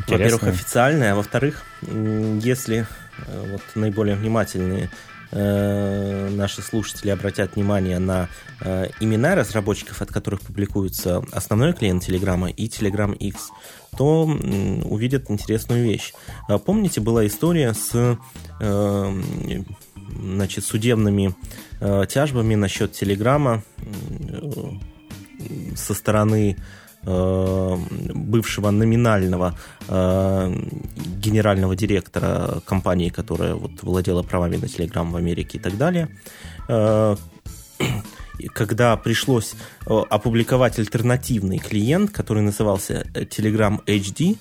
интересное. 0.00 0.18
Во-первых, 0.18 0.42
официальное, 0.54 1.12
а 1.12 1.16
во-вторых, 1.16 1.62
если 1.80 2.86
э, 3.26 3.44
вот 3.52 3.62
наиболее 3.74 4.16
внимательные 4.16 4.90
э, 5.34 6.28
наши 6.30 6.62
слушатели 6.62 7.10
обратят 7.10 7.56
внимание 7.56 7.98
на 7.98 8.28
э, 8.60 8.88
имена 9.00 9.34
разработчиков, 9.34 10.00
от 10.00 10.10
которых 10.10 10.40
публикуется 10.40 11.22
основной 11.32 11.72
клиент 11.72 12.04
Телеграма 12.04 12.48
и 12.48 12.68
Telegram 12.68 13.14
X, 13.14 13.50
то 13.96 14.26
э, 14.26 14.82
увидят 14.84 15.30
интересную 15.30 15.84
вещь. 15.84 16.14
А 16.48 16.58
помните, 16.58 17.00
была 17.00 17.26
история 17.26 17.74
с 17.74 18.18
э, 18.60 19.22
значит, 20.16 20.64
судебными 20.64 21.34
э, 21.80 22.04
тяжбами 22.08 22.54
насчет 22.54 22.92
Телеграма 22.92 23.62
э, 23.78 25.76
со 25.76 25.92
стороны 25.94 26.56
Э, 26.56 26.60
бывшего 27.04 28.70
номинального 28.70 29.54
э, 29.88 30.54
генерального 31.18 31.76
директора 31.76 32.60
компании, 32.66 33.08
которая 33.10 33.54
вот 33.54 33.82
владела 33.82 34.22
правами 34.22 34.56
на 34.56 34.64
Telegram 34.64 35.10
в 35.10 35.16
Америке 35.16 35.58
и 35.58 35.60
так 35.60 35.76
далее, 35.76 36.08
э, 36.68 37.16
когда 38.54 38.96
пришлось 38.96 39.54
опубликовать 39.86 40.78
альтернативный 40.78 41.58
клиент, 41.58 42.10
который 42.10 42.42
назывался 42.42 43.06
Telegram 43.14 43.78
HD, 43.86 44.36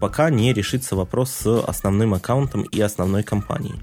пока 0.00 0.30
не 0.30 0.52
решится 0.52 0.94
вопрос 0.94 1.30
с 1.30 1.46
основным 1.46 2.14
аккаунтом 2.14 2.62
и 2.62 2.80
основной 2.80 3.22
компанией. 3.22 3.74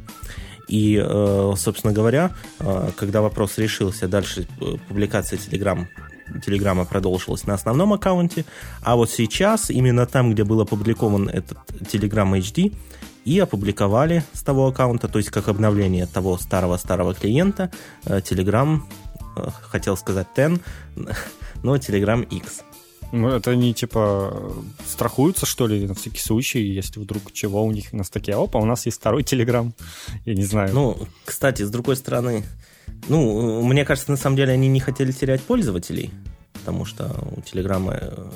И, 0.71 0.97
э, 0.97 1.53
собственно 1.57 1.91
говоря, 1.91 2.31
э, 2.59 2.91
когда 2.95 3.21
вопрос 3.21 3.57
решился, 3.57 4.07
дальше 4.07 4.47
э, 4.61 4.77
публикация 4.87 5.37
Telegram 5.37 5.85
Телеграма 6.45 6.85
продолжилась 6.85 7.45
на 7.45 7.55
основном 7.55 7.91
аккаунте, 7.91 8.45
а 8.81 8.95
вот 8.95 9.09
сейчас 9.11 9.69
именно 9.69 10.05
там, 10.05 10.31
где 10.31 10.45
был 10.45 10.61
опубликован 10.61 11.27
этот 11.27 11.57
Telegram 11.81 12.39
HD, 12.39 12.73
и 13.25 13.37
опубликовали 13.37 14.23
с 14.33 14.41
того 14.43 14.67
аккаунта, 14.67 15.09
то 15.09 15.19
есть 15.19 15.29
как 15.29 15.49
обновление 15.49 16.07
того 16.07 16.37
старого-старого 16.37 17.13
клиента, 17.13 17.69
Telegram, 18.05 18.79
хотел 19.69 19.97
сказать 19.97 20.27
10, 20.35 20.61
но 21.63 21.75
Telegram 21.75 22.23
X. 22.23 22.63
Ну, 23.11 23.29
это 23.29 23.51
они, 23.51 23.73
типа, 23.73 24.53
страхуются, 24.87 25.45
что 25.45 25.67
ли, 25.67 25.85
на 25.85 25.93
всякий 25.93 26.19
случай, 26.19 26.61
если 26.61 26.99
вдруг 26.99 27.31
чего 27.33 27.63
у 27.63 27.71
них 27.71 27.93
на 27.93 28.03
стаке. 28.03 28.35
Опа, 28.35 28.59
у 28.59 28.65
нас 28.65 28.85
есть 28.85 28.97
второй 28.97 29.23
Телеграм. 29.23 29.73
Я 30.25 30.33
не 30.33 30.43
знаю. 30.43 30.73
Ну, 30.73 30.97
кстати, 31.25 31.63
с 31.63 31.69
другой 31.69 31.95
стороны, 31.95 32.43
ну, 33.09 33.61
мне 33.63 33.85
кажется, 33.85 34.11
на 34.11 34.17
самом 34.17 34.37
деле 34.37 34.53
они 34.53 34.67
не 34.67 34.79
хотели 34.79 35.11
терять 35.11 35.41
пользователей, 35.41 36.11
потому 36.53 36.85
что 36.85 37.13
у 37.35 37.41
Телеграма 37.41 38.31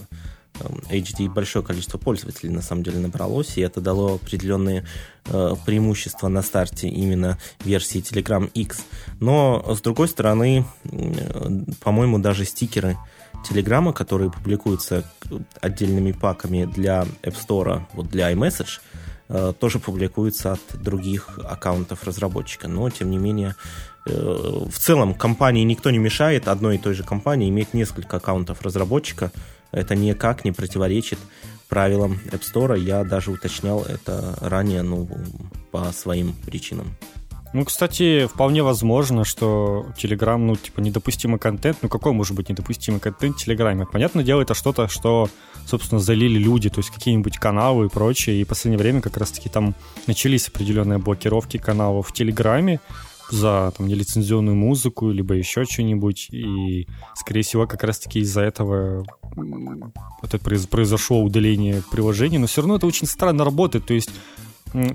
HD 0.90 1.30
большое 1.30 1.64
количество 1.66 1.98
пользователей 1.98 2.50
на 2.50 2.62
самом 2.62 2.84
деле 2.84 3.00
набралось, 3.00 3.58
и 3.58 3.62
это 3.62 3.82
дало 3.82 4.16
определенные 4.16 4.86
э, 5.26 5.56
преимущества 5.66 6.28
на 6.28 6.42
старте 6.42 6.88
именно 6.88 7.38
версии 7.64 8.02
Telegram 8.02 8.50
X. 8.54 8.86
Но, 9.20 9.66
с 9.76 9.82
другой 9.82 10.08
стороны, 10.08 10.66
э, 10.84 11.50
по-моему, 11.84 12.20
даже 12.20 12.46
стикеры 12.46 12.98
Телеграма, 13.48 13.94
которые 13.94 14.32
публикуются 14.32 15.04
отдельными 15.62 16.12
паками 16.12 16.66
для 16.66 17.06
App 17.22 17.36
Store, 17.48 17.84
вот 17.94 18.10
для 18.10 18.32
iMessage, 18.32 18.80
э, 19.30 19.54
тоже 19.60 19.80
публикуются 19.80 20.54
от 20.54 20.82
других 20.82 21.40
аккаунтов 21.44 22.04
разработчика. 22.04 22.68
Но, 22.68 22.90
тем 22.90 23.12
не 23.12 23.18
менее, 23.18 23.56
э, 24.08 24.12
в 24.12 24.78
целом 24.80 25.14
компании 25.14 25.64
никто 25.64 25.92
не 25.92 26.00
мешает 26.00 26.48
одной 26.48 26.76
и 26.76 26.80
той 26.80 26.94
же 26.94 27.04
компании 27.04 27.50
иметь 27.50 27.74
несколько 27.74 28.18
аккаунтов 28.18 28.62
разработчика. 28.62 29.32
Это 29.72 29.96
никак 29.96 30.44
не 30.44 30.52
противоречит 30.52 31.20
правилам 31.70 32.20
App 32.32 32.42
Store. 32.42 32.80
Я 32.80 33.04
даже 33.04 33.32
уточнял 33.32 33.84
это 33.84 34.38
ранее 34.42 34.82
ну, 34.82 35.08
по 35.72 35.92
своим 35.92 36.34
причинам. 36.34 36.96
Ну, 37.56 37.64
кстати, 37.64 38.28
вполне 38.28 38.64
возможно, 38.64 39.24
что 39.24 39.86
Telegram, 39.98 40.38
ну, 40.38 40.58
типа, 40.58 40.82
недопустимый 40.82 41.40
контент. 41.40 41.78
Ну, 41.82 41.88
какой 41.88 42.12
может 42.12 42.36
быть 42.36 42.50
недопустимый 42.50 43.00
контент 43.00 43.38
в 43.38 43.46
Телеграме? 43.46 43.86
Понятное 43.86 44.26
дело, 44.26 44.42
это 44.42 44.54
что-то, 44.54 44.90
что, 44.90 45.30
собственно, 45.66 46.02
залили 46.02 46.38
люди, 46.38 46.70
то 46.70 46.80
есть 46.80 46.90
какие-нибудь 46.90 47.38
каналы 47.38 47.86
и 47.86 47.90
прочее. 47.90 48.42
И 48.42 48.44
в 48.44 48.50
последнее 48.50 48.78
время 48.78 49.00
как 49.00 49.16
раз-таки 49.16 49.48
там 49.48 49.74
начались 50.06 50.50
определенные 50.50 50.98
блокировки 50.98 51.56
каналов 51.56 52.10
в 52.10 52.12
Телеграме 52.12 52.82
за 53.32 53.72
там 53.78 53.88
нелицензионную 53.88 54.58
музыку, 54.58 55.10
либо 55.10 55.36
еще 55.36 55.64
что-нибудь. 55.64 56.28
И, 56.32 56.90
скорее 57.16 57.44
всего, 57.44 57.68
как 57.68 57.86
раз-таки 57.86 58.20
из-за 58.20 58.42
этого 58.42 59.06
это 60.22 60.40
произошло 60.40 61.24
удаление 61.24 61.82
приложений. 61.90 62.40
Но 62.40 62.48
все 62.48 62.60
равно 62.60 62.76
это 62.76 62.86
очень 62.86 63.08
странно 63.08 63.46
работает. 63.46 63.86
То 63.86 63.94
есть 63.94 64.12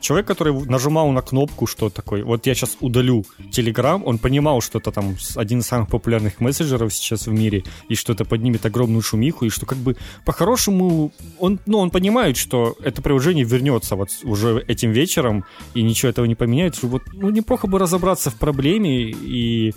человек, 0.00 0.26
который 0.26 0.52
нажимал 0.66 1.10
на 1.10 1.22
кнопку, 1.22 1.66
что 1.66 1.90
такой, 1.90 2.22
вот 2.22 2.46
я 2.46 2.54
сейчас 2.54 2.76
удалю 2.80 3.25
Telegram, 3.50 4.02
он 4.04 4.18
понимал, 4.18 4.60
что 4.60 4.78
это 4.78 4.92
там 4.92 5.16
один 5.37 5.60
из 5.60 5.66
самых 5.66 5.88
популярных 5.88 6.40
мессенджеров 6.40 6.92
сейчас 6.92 7.26
в 7.26 7.32
мире, 7.32 7.64
и 7.88 7.94
что 7.94 8.12
это 8.12 8.25
поднимет 8.25 8.66
огромную 8.66 9.02
шумиху, 9.02 9.46
и 9.46 9.50
что 9.50 9.66
как 9.66 9.78
бы 9.78 9.96
по-хорошему 10.25 11.12
он, 11.38 11.58
ну, 11.66 11.78
он 11.78 11.90
понимает, 11.90 12.37
что 12.37 12.76
это 12.82 13.02
приложение 13.02 13.44
вернется 13.44 13.96
вот 13.96 14.10
уже 14.25 14.64
этим 14.68 14.92
вечером, 14.92 15.44
и 15.75 15.82
ничего 15.82 16.10
этого 16.10 16.26
не 16.26 16.34
поменяет, 16.34 16.82
вот, 16.82 17.02
ну, 17.12 17.30
неплохо 17.30 17.66
бы 17.66 17.78
разобраться 17.78 18.30
в 18.30 18.34
проблеме 18.34 19.10
и 19.10 19.75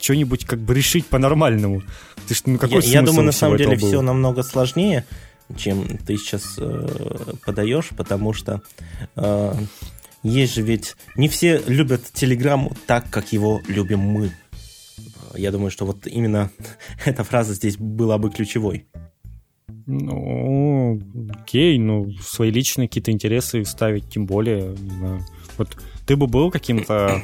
что-нибудь 0.00 0.44
как 0.44 0.60
бы 0.60 0.74
решить 0.74 1.06
по-нормальному. 1.06 1.82
Ты, 2.26 2.34
ну, 2.46 2.58
какой 2.58 2.82
я, 2.82 3.00
я 3.00 3.02
думаю, 3.02 3.24
на 3.24 3.32
самом 3.32 3.56
деле 3.56 3.76
все 3.76 4.00
намного 4.00 4.42
сложнее 4.42 5.04
чем 5.56 5.98
ты 5.98 6.16
сейчас 6.16 6.56
э, 6.58 7.34
подаешь, 7.44 7.90
потому 7.96 8.32
что 8.32 8.62
э, 9.16 9.54
есть 10.22 10.54
же 10.54 10.62
ведь 10.62 10.96
не 11.16 11.28
все 11.28 11.60
любят 11.66 12.02
Телеграм 12.12 12.70
так, 12.86 13.10
как 13.10 13.32
его 13.32 13.60
любим 13.66 14.00
мы. 14.00 14.30
Я 15.34 15.50
думаю, 15.50 15.70
что 15.70 15.84
вот 15.84 16.06
именно 16.06 16.50
эта 17.04 17.24
фраза 17.24 17.54
здесь 17.54 17.76
была 17.76 18.18
бы 18.18 18.30
ключевой. 18.30 18.86
Ну, 19.86 21.00
окей, 21.30 21.78
ну, 21.78 22.12
свои 22.20 22.50
личные 22.50 22.88
какие-то 22.88 23.10
интересы 23.10 23.64
ставить, 23.64 24.08
тем 24.08 24.26
более, 24.26 24.76
не 24.76 24.90
знаю. 24.90 25.26
Вот 25.58 25.76
ты 26.06 26.16
бы 26.16 26.26
был 26.26 26.50
каким-то 26.50 27.22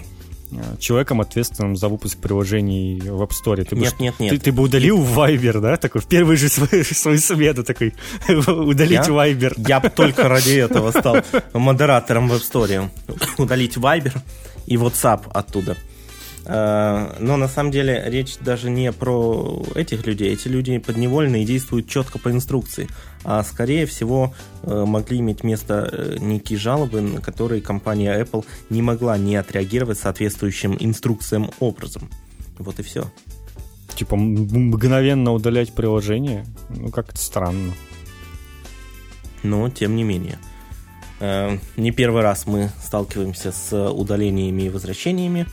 человеком, 0.79 1.21
ответственным 1.21 1.77
за 1.77 1.89
выпуск 1.89 2.19
приложений 2.19 3.03
в 3.05 3.23
App 3.23 3.31
Store. 3.31 3.65
Ты 3.65 3.77
нет, 3.77 3.97
бы, 3.97 4.03
нет, 4.05 4.15
нет. 4.19 4.31
Ты, 4.31 4.39
ты 4.39 4.53
бы 4.53 4.63
удалил 4.63 5.03
Viber, 5.03 5.61
да? 5.61 5.77
Такой, 5.77 6.01
в 6.01 6.07
первый 6.07 6.37
же 6.37 6.49
свой, 6.49 6.85
свою 6.85 7.19
смену 7.19 7.65
такой, 7.65 7.95
удалить 8.29 8.91
я? 8.91 9.03
Viber. 9.05 9.55
Я 9.69 9.81
бы 9.81 9.91
только 9.91 10.29
ради 10.29 10.59
этого 10.59 10.91
стал 10.91 11.19
модератором 11.53 12.29
в 12.29 12.33
App 12.35 12.43
Store. 12.43 12.89
Удалить 13.39 13.77
Viber 13.77 14.17
и 14.67 14.77
WhatsApp 14.77 15.31
оттуда. 15.33 15.77
Э, 16.49 17.15
но 17.21 17.37
на 17.37 17.47
самом 17.47 17.71
деле 17.71 18.03
речь 18.07 18.39
даже 18.39 18.71
не 18.71 18.91
про 18.91 19.63
этих 19.75 20.07
людей. 20.07 20.33
Эти 20.33 20.49
люди 20.49 20.79
подневольные 20.79 21.43
и 21.43 21.47
действуют 21.47 21.89
четко 21.89 22.19
по 22.19 22.31
инструкции. 22.31 22.89
А 23.23 23.43
скорее 23.45 23.85
всего 23.85 24.35
э, 24.63 24.85
могли 24.87 25.19
иметь 25.19 25.45
место 25.45 25.89
э, 25.93 26.17
некие 26.19 26.59
жалобы, 26.59 27.03
на 27.03 27.21
которые 27.21 27.61
компания 27.61 28.19
Apple 28.19 28.47
не 28.71 28.81
могла 28.81 29.19
не 29.19 29.37
отреагировать 29.37 29.99
соответствующим 29.99 30.77
инструкциям 30.81 31.51
образом. 31.61 32.11
Вот 32.59 32.79
и 32.81 32.83
все. 32.83 33.05
Типа 33.95 34.17
мгновенно 34.17 35.33
удалять 35.33 35.75
приложение? 35.75 36.47
Ну, 36.71 36.89
как-то 36.91 37.19
странно. 37.19 37.75
Но, 39.43 39.69
тем 39.69 39.97
не 39.97 40.03
менее. 40.03 40.39
Не 41.21 41.91
первый 41.91 42.23
раз 42.23 42.47
мы 42.47 42.71
сталкиваемся 42.81 43.51
с 43.51 43.91
удалениями 43.91 44.63
и 44.63 44.69
возвращениями 44.69 45.47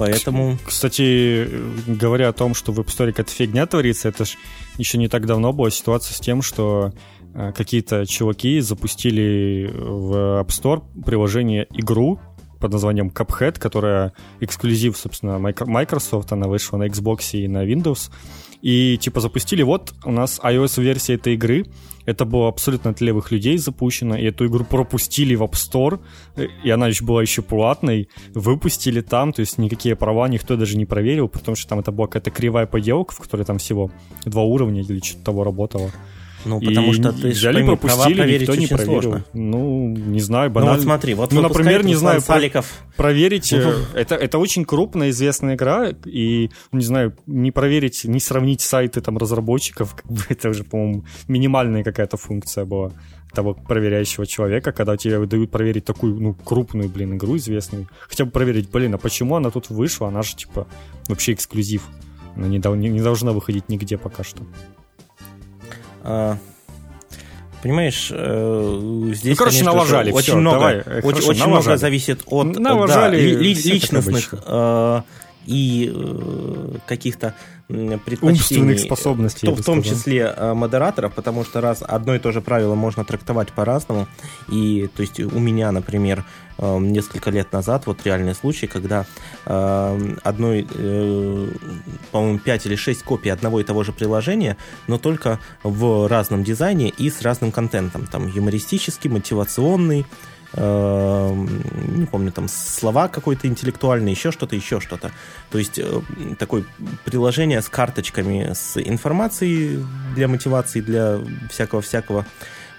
Поэтому... 0.00 0.58
Кстати, 0.64 1.48
говоря 1.86 2.28
о 2.28 2.32
том, 2.32 2.54
что 2.54 2.72
в 2.72 2.80
App 2.80 2.86
Store 2.86 3.08
какая-то 3.08 3.32
фигня 3.32 3.66
творится, 3.66 4.08
это 4.08 4.24
ж 4.24 4.36
еще 4.78 4.98
не 4.98 5.08
так 5.08 5.26
давно 5.26 5.52
была 5.52 5.70
ситуация 5.70 6.14
с 6.14 6.20
тем, 6.20 6.42
что 6.42 6.92
э, 7.34 7.52
какие-то 7.56 8.06
чуваки 8.06 8.60
запустили 8.60 9.70
в 9.72 10.40
App 10.42 10.48
Store 10.48 10.82
приложение 11.04 11.66
игру 11.72 12.20
под 12.60 12.72
названием 12.72 13.08
Cuphead, 13.08 13.58
которая 13.58 14.12
эксклюзив, 14.40 14.96
собственно, 14.96 15.38
Microsoft, 15.38 16.32
она 16.32 16.46
вышла 16.46 16.76
на 16.76 16.86
Xbox 16.86 17.30
и 17.32 17.48
на 17.48 17.64
Windows. 17.64 18.10
И 18.62 18.98
типа 18.98 19.20
запустили, 19.20 19.62
вот 19.62 19.94
у 20.04 20.12
нас 20.12 20.38
iOS-версия 20.42 21.14
этой 21.14 21.34
игры, 21.34 21.64
это 22.04 22.26
было 22.26 22.48
абсолютно 22.48 22.90
от 22.90 23.00
левых 23.00 23.30
людей 23.30 23.56
запущено, 23.56 24.16
и 24.16 24.24
эту 24.24 24.46
игру 24.46 24.64
пропустили 24.64 25.34
в 25.34 25.42
App 25.42 25.52
Store, 25.52 26.00
и 26.62 26.68
она 26.68 26.88
еще 26.88 27.04
была 27.04 27.22
еще 27.22 27.40
платной, 27.40 28.08
выпустили 28.34 29.00
там, 29.00 29.32
то 29.32 29.40
есть 29.40 29.56
никакие 29.58 29.96
права 29.96 30.28
никто 30.28 30.56
даже 30.56 30.76
не 30.76 30.84
проверил, 30.84 31.28
потому 31.28 31.56
что 31.56 31.70
там 31.70 31.78
это 31.78 31.90
была 31.90 32.06
какая-то 32.06 32.30
кривая 32.30 32.66
поделка, 32.66 33.14
в 33.14 33.20
которой 33.20 33.44
там 33.44 33.58
всего 33.58 33.90
два 34.26 34.42
уровня 34.42 34.82
или 34.82 35.00
что-то 35.00 35.24
того 35.24 35.44
работало. 35.44 35.90
Ну, 36.44 36.60
потому 36.60 36.92
и 36.92 36.94
что 36.94 37.12
ты 37.12 37.28
взяли, 37.28 37.54
пойми, 37.56 37.76
пропустили, 37.76 38.38
никто 38.38 38.54
не 38.54 38.66
проверил. 38.66 39.02
Сложно. 39.02 39.24
Ну, 39.34 39.88
не 39.88 40.20
знаю, 40.20 40.50
банально. 40.50 40.72
Ну, 40.72 40.78
вот 40.78 40.84
смотри, 40.84 41.14
вот 41.14 41.32
ну, 41.32 41.42
например, 41.42 41.84
не 41.84 41.94
знаю, 41.94 42.20
Саликов. 42.20 42.66
проверить, 42.96 43.52
ну, 43.52 43.72
это, 43.94 44.14
это 44.14 44.38
очень 44.38 44.64
крупная 44.64 45.10
известная 45.10 45.54
игра, 45.54 45.90
и, 46.04 46.50
не 46.72 46.84
знаю, 46.84 47.14
не 47.26 47.50
проверить, 47.50 48.04
не 48.04 48.20
сравнить 48.20 48.60
сайты 48.60 49.00
там 49.00 49.18
разработчиков, 49.18 49.94
это 50.28 50.48
уже, 50.50 50.64
по-моему, 50.64 51.04
минимальная 51.28 51.84
какая-то 51.84 52.16
функция 52.16 52.64
была 52.64 52.92
того 53.32 53.54
проверяющего 53.54 54.26
человека, 54.26 54.72
когда 54.72 54.96
тебе 54.96 55.24
дают 55.26 55.50
проверить 55.50 55.84
такую, 55.84 56.20
ну, 56.20 56.34
крупную, 56.34 56.88
блин, 56.88 57.14
игру 57.16 57.36
известную. 57.36 57.88
Хотя 58.08 58.24
бы 58.24 58.30
проверить, 58.30 58.70
блин, 58.70 58.94
а 58.94 58.98
почему 58.98 59.36
она 59.36 59.50
тут 59.50 59.70
вышла? 59.70 60.08
Она 60.08 60.22
же, 60.22 60.34
типа, 60.36 60.66
вообще 61.08 61.32
эксклюзив. 61.32 61.82
Она 62.36 62.48
не, 62.48 62.58
не 62.58 63.00
должна 63.00 63.32
выходить 63.32 63.68
нигде 63.68 63.98
пока 63.98 64.24
что. 64.24 64.42
А, 66.02 66.36
понимаешь, 67.62 68.08
э, 68.10 69.10
здесь, 69.14 69.32
ну, 69.32 69.36
короче, 69.36 69.58
конечно, 69.58 69.72
налажали, 69.72 70.10
очень 70.12 70.22
все, 70.22 70.36
много, 70.36 70.58
давай, 70.58 70.76
очень, 70.78 71.00
хорошо, 71.00 71.28
очень 71.28 71.46
много 71.46 71.76
зависит 71.76 72.22
от 72.26 72.58
налажали 72.58 73.16
да, 73.16 73.40
ли, 73.40 73.52
личностных 73.52 74.34
э, 74.46 75.02
и 75.46 75.92
э, 75.94 76.76
каких-то 76.86 77.34
предпочтений. 78.04 78.38
Умственных 78.38 78.80
способностей. 78.80 79.48
В, 79.48 79.60
в 79.60 79.64
том 79.64 79.82
числе 79.82 80.34
э, 80.36 80.54
модераторов, 80.54 81.12
потому 81.14 81.44
что 81.44 81.60
раз 81.60 81.82
одно 81.86 82.14
и 82.14 82.18
то 82.18 82.32
же 82.32 82.40
правило 82.40 82.74
можно 82.74 83.04
трактовать 83.04 83.52
по-разному. 83.52 84.08
И 84.48 84.88
то 84.94 85.02
есть 85.02 85.20
у 85.20 85.38
меня, 85.38 85.72
например, 85.72 86.24
э, 86.58 86.78
несколько 86.78 87.30
лет 87.30 87.52
назад 87.52 87.86
вот 87.86 88.04
реальный 88.04 88.34
случай, 88.34 88.66
когда 88.66 89.06
э, 89.46 90.16
одной, 90.22 90.66
по-моему, 92.10 92.38
5 92.38 92.66
или 92.66 92.76
6 92.76 93.02
копий 93.02 93.30
одного 93.30 93.60
и 93.60 93.64
того 93.64 93.84
же 93.84 93.92
приложения, 93.92 94.56
но 94.86 94.98
только 94.98 95.38
в 95.62 96.08
разном 96.08 96.44
дизайне 96.44 96.88
и 96.88 97.10
с 97.10 97.22
разным 97.22 97.52
контентом. 97.52 98.06
Там 98.06 98.28
юмористический, 98.28 99.10
мотивационный, 99.10 100.00
э, 100.00 100.04
не 100.56 102.06
помню, 102.06 102.32
там 102.32 102.48
слова 102.48 103.08
какой-то 103.08 103.46
интеллектуальный, 103.46 104.10
еще 104.10 104.32
что-то, 104.32 104.56
еще 104.56 104.80
что-то. 104.80 105.12
То 105.50 105.58
есть 105.58 105.78
э, 105.78 106.00
такое 106.38 106.64
приложение 107.04 107.62
с 107.62 107.68
карточками, 107.68 108.50
с 108.52 108.76
информацией 108.76 109.84
для 110.14 110.26
мотивации, 110.26 110.80
для 110.80 111.20
всякого-всякого, 111.48 112.26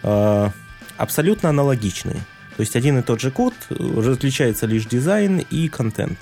э, 0.03 0.49
абсолютно 0.97 1.49
аналогичные. 1.49 2.21
То 2.57 2.61
есть 2.61 2.75
один 2.75 2.99
и 2.99 3.01
тот 3.03 3.21
же 3.21 3.31
код, 3.31 3.53
различается 3.69 4.65
лишь 4.65 4.85
дизайн 4.85 5.39
и 5.49 5.69
контент. 5.69 6.19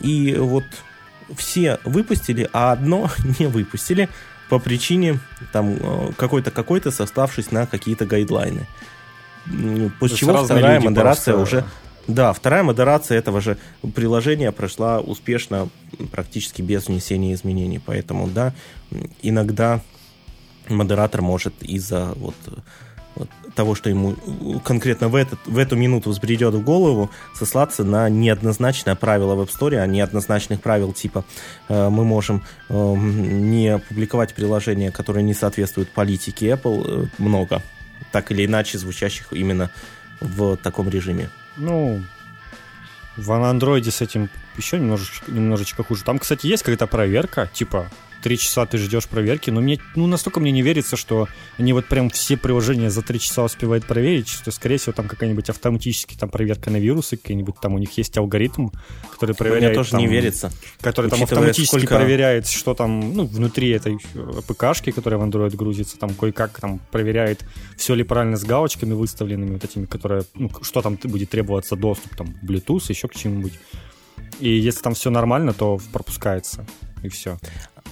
И 0.00 0.36
вот 0.38 0.64
все 1.36 1.78
выпустили, 1.84 2.48
а 2.52 2.72
одно 2.72 3.10
не 3.38 3.46
выпустили 3.46 4.08
по 4.48 4.58
причине 4.58 5.18
там 5.52 5.76
э, 5.78 6.12
какой-то 6.16 6.50
какой-то 6.50 6.90
составшись 6.90 7.50
на 7.52 7.66
какие-то 7.66 8.06
гайдлайны. 8.06 8.66
После 10.00 10.16
чего 10.16 10.44
вторая 10.44 10.80
модерация 10.80 11.34
просто... 11.34 11.56
уже... 11.58 11.64
Да, 12.06 12.32
вторая 12.32 12.62
модерация 12.62 13.18
этого 13.18 13.42
же 13.42 13.58
приложения 13.94 14.50
прошла 14.50 14.98
успешно, 14.98 15.68
практически 16.10 16.62
без 16.62 16.88
внесения 16.88 17.34
изменений. 17.34 17.80
Поэтому, 17.84 18.26
да, 18.26 18.54
иногда 19.20 19.82
модератор 20.68 21.20
может 21.20 21.62
из-за 21.62 22.14
вот 22.16 22.34
того, 23.54 23.74
что 23.74 23.90
ему 23.90 24.14
конкретно 24.64 25.08
в, 25.08 25.16
этот, 25.16 25.38
в 25.46 25.58
эту 25.58 25.76
минуту 25.76 26.10
взбредет 26.10 26.54
в 26.54 26.62
голову, 26.62 27.10
сослаться 27.34 27.84
на 27.84 28.08
неоднозначное 28.08 28.94
правило 28.94 29.34
в 29.34 29.40
App 29.40 29.48
Store, 29.48 29.78
а 29.78 29.86
неоднозначных 29.86 30.60
правил 30.60 30.92
типа 30.92 31.24
э, 31.68 31.88
мы 31.88 32.04
можем 32.04 32.44
э, 32.68 32.94
не 32.96 33.78
публиковать 33.78 34.34
приложения, 34.34 34.90
которые 34.90 35.24
не 35.24 35.34
соответствуют 35.34 35.90
политике 35.90 36.50
Apple, 36.50 36.84
э, 36.86 37.06
много, 37.18 37.62
так 38.12 38.30
или 38.32 38.44
иначе 38.44 38.78
звучащих 38.78 39.26
именно 39.32 39.70
в 40.20 40.56
таком 40.56 40.88
режиме. 40.88 41.30
Ну, 41.56 42.02
в 43.16 43.30
Android 43.30 43.90
с 43.90 44.00
этим 44.00 44.30
еще 44.56 44.78
немножечко, 44.78 45.30
немножечко 45.30 45.84
хуже. 45.84 46.04
Там, 46.04 46.18
кстати, 46.18 46.46
есть 46.46 46.62
какая-то 46.62 46.86
проверка, 46.86 47.48
типа 47.52 47.90
три 48.22 48.38
часа 48.38 48.66
ты 48.66 48.78
ждешь 48.78 49.06
проверки, 49.06 49.50
но 49.50 49.60
мне, 49.60 49.78
ну, 49.94 50.06
настолько 50.06 50.40
мне 50.40 50.50
не 50.50 50.62
верится, 50.62 50.96
что 50.96 51.28
они 51.56 51.72
вот 51.72 51.86
прям 51.86 52.10
все 52.10 52.36
приложения 52.36 52.90
за 52.90 53.02
три 53.02 53.20
часа 53.20 53.44
успевают 53.44 53.86
проверить, 53.86 54.28
что, 54.28 54.50
скорее 54.50 54.78
всего, 54.78 54.92
там 54.92 55.08
какая-нибудь 55.08 55.48
автоматическая 55.50 56.18
там 56.18 56.28
проверка 56.28 56.70
на 56.70 56.76
вирусы, 56.76 57.16
какие-нибудь 57.16 57.56
там 57.60 57.74
у 57.74 57.78
них 57.78 57.96
есть 57.96 58.16
алгоритм, 58.18 58.68
который 59.12 59.34
проверяет... 59.34 59.70
Мне 59.70 59.74
тоже 59.74 59.90
там, 59.90 60.00
не 60.00 60.06
верится. 60.06 60.52
Который 60.80 61.10
там 61.10 61.22
автоматически 61.22 61.76
сколько... 61.76 61.96
проверяет, 61.96 62.46
что 62.46 62.74
там, 62.74 63.14
ну, 63.14 63.24
внутри 63.26 63.70
этой 63.70 63.98
ПКшки, 64.46 64.90
которая 64.90 65.20
в 65.20 65.24
Android 65.24 65.54
грузится, 65.56 65.98
там 65.98 66.14
кое-как 66.14 66.58
там 66.60 66.80
проверяет, 66.90 67.44
все 67.76 67.94
ли 67.94 68.04
правильно 68.04 68.36
с 68.36 68.44
галочками 68.44 68.92
выставленными, 68.92 69.52
вот 69.54 69.64
этими, 69.64 69.86
которые, 69.86 70.22
ну, 70.34 70.50
что 70.62 70.82
там 70.82 70.98
будет 71.04 71.30
требоваться 71.30 71.76
доступ, 71.76 72.16
там, 72.16 72.34
Bluetooth, 72.42 72.84
еще 72.88 73.08
к 73.08 73.14
чему-нибудь. 73.14 73.52
И 74.40 74.50
если 74.50 74.82
там 74.82 74.94
все 74.94 75.10
нормально, 75.10 75.52
то 75.52 75.80
пропускается. 75.92 76.64
И 77.02 77.08
все. 77.08 77.38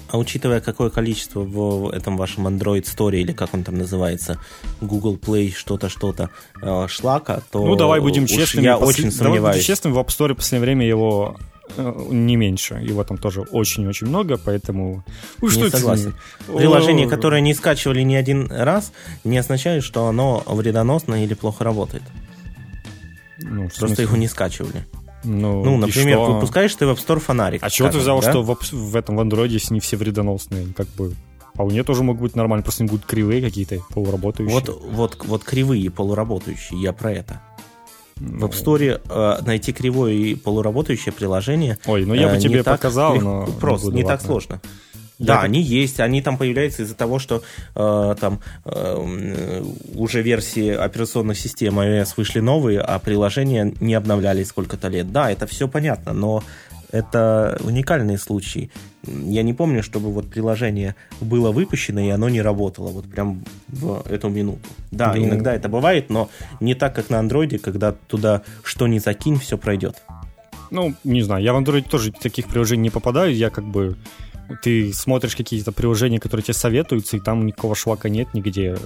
А 0.09 0.19
учитывая, 0.19 0.61
какое 0.61 0.91
количество 0.91 1.41
в 1.41 1.91
этом 1.91 2.17
вашем 2.17 2.47
Android 2.47 2.85
Store, 2.85 3.17
или 3.17 3.33
как 3.33 3.55
он 3.55 3.65
там 3.65 3.77
называется, 3.77 4.39
Google 4.81 5.17
Play, 5.17 5.53
что-то, 5.53 5.89
что-то, 5.89 6.31
э, 6.63 6.87
шлака, 6.89 7.43
то 7.51 7.65
Ну, 7.65 7.75
давай 7.77 8.01
будем 8.01 8.27
честными. 8.27 8.65
Я 8.65 8.77
посл... 8.77 8.89
очень 8.89 9.11
сомневаюсь. 9.11 9.39
Давай 9.39 9.53
будем 9.55 9.65
честными, 9.65 9.95
в 9.95 9.99
App 9.99 10.09
Store 10.09 10.35
в 10.35 10.37
последнее 10.37 10.61
время 10.61 10.87
его 10.87 11.37
э, 11.77 12.07
не 12.11 12.37
меньше. 12.37 12.75
Его 12.75 13.03
там 13.03 13.19
тоже 13.19 13.41
очень-очень 13.43 14.07
много, 14.07 14.37
поэтому... 14.37 15.05
Ну, 15.41 15.49
не 15.49 15.71
согласен. 15.71 16.15
Это? 16.49 16.57
Приложение, 16.57 17.09
которое 17.09 17.41
не 17.41 17.55
скачивали 17.55 18.03
ни 18.03 18.15
один 18.15 18.51
раз, 18.51 18.93
не 19.25 19.39
означает, 19.39 19.83
что 19.83 20.07
оно 20.07 20.43
вредоносно 20.47 21.25
или 21.25 21.35
плохо 21.35 21.65
работает. 21.65 22.05
Ну, 23.39 23.69
Просто 23.77 24.03
его 24.03 24.17
не 24.17 24.29
скачивали. 24.29 24.87
Ну, 25.25 25.65
ну 25.65 25.77
например, 25.79 26.19
что? 26.19 26.35
выпускаешь 26.35 26.75
ты 26.75 26.87
в 26.87 26.91
App 26.91 27.05
Store 27.05 27.19
фонарик. 27.19 27.63
А 27.63 27.71
чего 27.71 27.89
ты 27.89 27.99
взял, 27.99 28.21
да? 28.21 28.31
что 28.31 28.43
в, 28.43 28.57
в 28.73 28.97
этом 28.97 29.17
в 29.17 29.21
андроиде 29.21 29.59
не 29.71 29.81
все 29.81 29.97
вредоносные? 29.97 30.73
Как 30.77 30.87
бы 30.89 31.15
вполне 31.55 31.83
тоже 31.85 32.03
могут 32.03 32.23
быть 32.23 32.37
нормально, 32.37 32.63
просто 32.63 32.85
не 32.85 32.91
будут 32.91 33.07
кривые 33.07 33.41
какие-то, 33.41 33.79
полуработающие. 33.91 34.55
Вот, 34.55 34.83
вот, 34.91 35.25
вот 35.25 35.45
кривые, 35.45 35.91
полуработающие, 35.91 36.81
я 36.81 36.93
про 36.93 37.13
это. 37.13 37.41
Ну... 38.19 38.47
В 38.47 38.51
App 38.51 38.53
Store 38.53 39.01
э, 39.09 39.43
найти 39.45 39.73
кривое 39.73 40.13
и 40.13 40.35
полуработающее 40.35 41.13
приложение. 41.13 41.79
Ой, 41.87 42.05
ну 42.05 42.15
я 42.15 42.29
бы 42.29 42.37
э, 42.37 42.41
тебе 42.41 42.63
показал, 42.63 43.15
легко, 43.15 43.27
но 43.27 43.47
просто 43.61 43.89
не, 43.89 43.97
не 43.97 44.05
так 44.05 44.23
сложно. 44.23 44.61
Да, 45.19 45.41
они 45.41 45.63
есть, 45.63 46.01
они 46.01 46.21
там 46.21 46.37
появляются 46.37 46.83
из-за 46.83 46.95
того, 46.95 47.19
что 47.19 47.43
э, 47.75 48.17
там 48.21 48.41
э, 48.65 49.63
уже 49.95 50.23
версии 50.23 50.69
операционных 50.71 51.39
систем 51.39 51.81
iOS 51.81 52.15
вышли 52.17 52.41
новые, 52.41 52.81
а 52.81 52.99
приложения 52.99 53.73
не 53.81 53.95
обновлялись 53.95 54.49
сколько-то 54.49 54.89
лет. 54.89 55.11
Да, 55.13 55.31
это 55.31 55.47
все 55.47 55.69
понятно, 55.69 56.13
но 56.13 56.43
это 56.91 57.59
уникальные 57.65 58.19
случаи. 58.19 58.71
Я 59.07 59.43
не 59.43 59.55
помню, 59.55 59.83
чтобы 59.83 60.13
вот 60.13 60.29
приложение 60.29 60.95
было 61.21 61.53
выпущено, 61.53 62.01
и 62.01 62.09
оно 62.09 62.29
не 62.29 62.43
работало 62.43 62.89
вот 62.89 63.07
прям 63.07 63.45
в 63.69 64.05
эту 64.11 64.29
минуту. 64.29 64.69
Да, 64.91 65.15
ну... 65.15 65.25
иногда 65.25 65.55
это 65.55 65.69
бывает, 65.69 66.11
но 66.11 66.29
не 66.61 66.75
так, 66.75 66.95
как 66.95 67.11
на 67.11 67.19
андроиде, 67.19 67.59
когда 67.59 67.93
туда 67.93 68.43
что 68.65 68.87
ни 68.87 68.99
закинь, 68.99 69.39
все 69.39 69.57
пройдет. 69.57 70.03
Ну, 70.71 70.95
не 71.05 71.23
знаю, 71.23 71.45
я 71.45 71.53
в 71.53 71.57
андроиде 71.57 71.89
тоже 71.89 72.13
таких 72.13 72.49
приложений 72.49 72.83
не 72.83 72.91
попадаю, 72.91 73.35
я 73.35 73.51
как 73.51 73.65
бы 73.65 73.97
ты 74.63 74.93
смотришь 74.93 75.37
какие-то 75.37 75.73
приложения, 75.73 76.21
которые 76.21 76.45
тебе 76.45 76.55
советуются, 76.55 77.17
и 77.17 77.21
там 77.21 77.47
никакого 77.47 77.75
шлака 77.75 78.09
нет 78.09 78.35
нигде. 78.35 78.77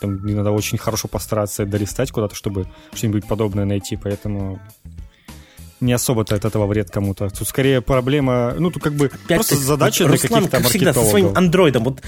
Там 0.00 0.24
надо 0.24 0.50
очень 0.50 0.78
хорошо 0.78 1.08
постараться 1.08 1.66
долистать 1.66 2.10
куда-то, 2.10 2.34
чтобы 2.34 2.66
что-нибудь 2.92 3.26
подобное 3.26 3.64
найти, 3.64 3.96
поэтому 3.96 4.60
не 5.80 5.92
особо-то 5.92 6.34
от 6.34 6.44
этого 6.44 6.66
вред 6.66 6.90
кому-то. 6.90 7.30
Тут 7.30 7.48
скорее 7.48 7.80
проблема, 7.80 8.54
ну, 8.58 8.70
тут 8.70 8.82
как 8.82 8.94
бы 8.94 9.06
Опять 9.06 9.38
просто 9.38 9.56
задача 9.56 10.06
для 10.06 10.18
каких-то 10.18 10.48
как 10.48 10.66
всегда, 10.66 10.92
со 10.92 11.04
своим 11.04 11.36
андроидом. 11.36 11.84
Вот 11.84 12.02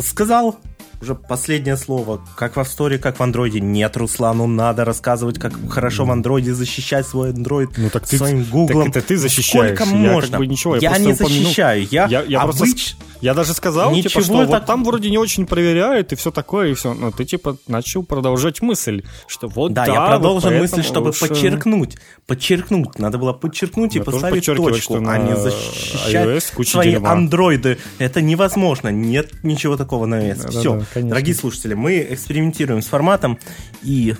сказал, 0.00 0.58
уже 1.00 1.14
последнее 1.14 1.76
слово. 1.76 2.20
Как 2.36 2.56
в 2.56 2.60
Австоре, 2.60 2.98
как 2.98 3.18
в 3.18 3.22
андроиде. 3.22 3.60
Нет, 3.60 3.96
Руслану 3.96 4.46
надо 4.46 4.84
рассказывать, 4.84 5.38
как 5.38 5.52
хорошо 5.70 6.04
в 6.04 6.10
андроиде 6.10 6.54
защищать 6.54 7.06
свой 7.06 7.30
андроид 7.30 7.70
ну, 7.76 7.90
так 7.90 8.06
своим 8.06 8.44
гуглом. 8.44 8.90
Так 8.92 8.96
это 8.96 9.08
ты 9.08 9.16
защищаешь. 9.16 9.76
Сколько 9.76 9.94
я 9.94 10.12
можно? 10.12 10.30
Как 10.30 10.40
бы 10.40 10.46
ничего, 10.46 10.76
я, 10.76 10.92
я 10.92 10.98
не 10.98 11.12
защищаю. 11.14 11.86
Я, 11.90 12.06
я, 12.06 12.22
я 12.22 12.40
обыч... 12.40 12.58
просто... 12.58 12.96
Я 13.20 13.34
даже 13.34 13.52
сказал, 13.52 13.90
Ничего 13.90 14.08
типа, 14.08 14.22
что 14.22 14.38
так... 14.38 14.48
вот 14.48 14.66
там 14.66 14.84
вроде 14.84 15.10
не 15.10 15.18
очень 15.18 15.46
проверяют 15.46 16.12
и 16.12 16.16
все 16.16 16.30
такое, 16.30 16.68
и 16.68 16.74
все. 16.74 16.94
Но 16.94 17.10
ты, 17.10 17.24
типа, 17.24 17.56
начал 17.66 18.04
продолжать 18.04 18.62
мысль, 18.62 19.02
что 19.26 19.48
вот 19.48 19.72
да. 19.72 19.86
Да, 19.86 19.92
я 19.92 20.06
продолжил 20.06 20.50
вот 20.50 20.60
мысль, 20.60 20.82
чтобы 20.82 21.06
лучше... 21.08 21.28
подчеркнуть. 21.28 21.96
Подчеркнуть. 22.26 22.98
Надо 22.98 23.18
было 23.18 23.32
подчеркнуть 23.32 23.96
и 23.96 24.00
поставить 24.00 24.46
точку, 24.46 24.96
а 24.96 25.18
не 25.18 25.36
защищать 25.36 26.42
свои 26.68 26.92
дерьма. 26.92 27.12
андроиды. 27.12 27.78
Это 27.98 28.20
невозможно. 28.20 28.88
Нет 28.88 29.42
ничего 29.42 29.76
такого 29.76 30.06
на 30.06 30.30
iOS. 30.30 30.42
Да, 30.42 30.48
все. 30.48 30.76
Да, 30.76 30.86
да, 30.94 31.08
Дорогие 31.08 31.34
слушатели, 31.34 31.74
мы 31.74 32.06
экспериментируем 32.10 32.82
с 32.82 32.86
форматом 32.86 33.38
и 33.82 34.14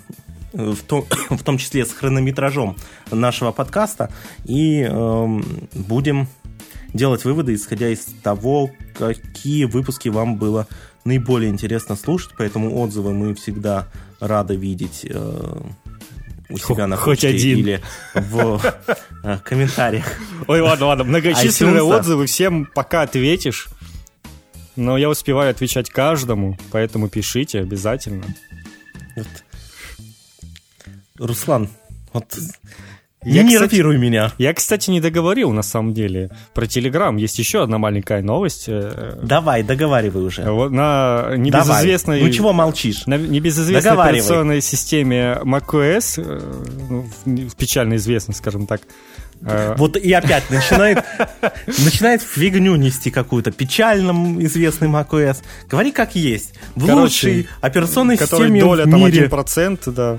э, 0.52 0.70
в 0.70 0.82
том, 0.82 1.04
в 1.30 1.42
том 1.42 1.58
числе 1.58 1.84
с 1.84 1.92
хронометражом 1.92 2.76
нашего 3.10 3.52
подкаста, 3.52 4.10
и 4.44 4.86
э, 4.88 5.40
будем 5.74 6.28
делать 6.92 7.24
выводы, 7.24 7.54
исходя 7.54 7.88
из 7.88 8.06
того, 8.22 8.70
какие 8.96 9.64
выпуски 9.64 10.08
вам 10.08 10.36
было 10.36 10.66
наиболее 11.04 11.50
интересно 11.50 11.96
слушать, 11.96 12.32
поэтому 12.36 12.78
отзывы 12.80 13.12
мы 13.12 13.34
всегда 13.34 13.88
рады 14.20 14.56
видеть 14.56 15.06
э, 15.08 15.60
у 16.48 16.58
себя 16.58 16.86
на 16.86 16.96
Хоть 16.96 17.24
один. 17.24 17.58
или 17.58 17.82
в 18.14 18.60
э, 19.22 19.38
комментариях. 19.44 20.06
Ой, 20.46 20.60
ладно, 20.60 20.86
ладно, 20.86 21.04
многочисленные 21.04 21.82
отзывы, 21.82 22.26
всем 22.26 22.66
пока 22.66 23.02
ответишь. 23.02 23.68
Но 24.76 24.96
я 24.96 25.08
успеваю 25.08 25.50
отвечать 25.50 25.90
каждому, 25.90 26.56
поэтому 26.70 27.08
пишите 27.08 27.60
обязательно. 27.60 28.24
Вот. 29.16 29.26
Руслан, 31.18 31.68
вот 32.12 32.38
я, 33.24 33.42
не 33.42 33.54
кстати, 33.54 33.76
меня. 33.76 34.32
Я, 34.38 34.54
кстати, 34.54 34.90
не 34.90 35.00
договорил 35.00 35.50
на 35.50 35.62
самом 35.62 35.92
деле 35.92 36.30
про 36.54 36.66
Телеграм. 36.66 37.16
Есть 37.16 37.38
еще 37.38 37.62
одна 37.62 37.78
маленькая 37.78 38.22
новость. 38.22 38.64
Э, 38.68 39.18
Давай, 39.22 39.62
договаривай 39.62 40.22
уже. 40.22 40.50
Вот 40.50 40.70
на 40.70 41.34
небезызвестной... 41.36 42.18
Давай. 42.18 42.30
Ну 42.30 42.36
чего 42.36 42.52
молчишь? 42.52 43.06
На 43.06 43.16
небезызвестной 43.16 43.92
операционной 43.92 44.60
системе 44.60 45.38
macOS, 45.42 46.22
э, 46.24 46.40
ну, 46.88 47.06
печально 47.56 47.96
известно, 47.96 48.34
скажем 48.34 48.66
так, 48.66 48.82
Э, 49.42 49.74
вот 49.76 49.96
и 49.96 50.12
опять 50.12 50.50
начинает, 50.50 51.04
начинает 51.66 52.22
фигню 52.22 52.76
нести 52.76 53.10
какую-то. 53.10 53.50
Печальным 53.50 54.42
известный 54.44 54.88
macOS. 54.88 55.38
Говори 55.68 55.92
как 55.92 56.14
есть. 56.14 56.54
В 56.74 56.86
Короче, 56.86 57.00
лучшей 57.00 57.48
операционной 57.60 58.16
системе 58.16 58.60
доля 58.60 58.84
в 58.84 58.88
мире. 58.88 59.28
там 59.28 59.40
1%, 59.40 59.92
да. 59.92 60.18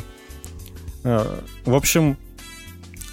Э, 1.04 1.40
в 1.66 1.76
общем, 1.76 2.12
э, 2.12 2.16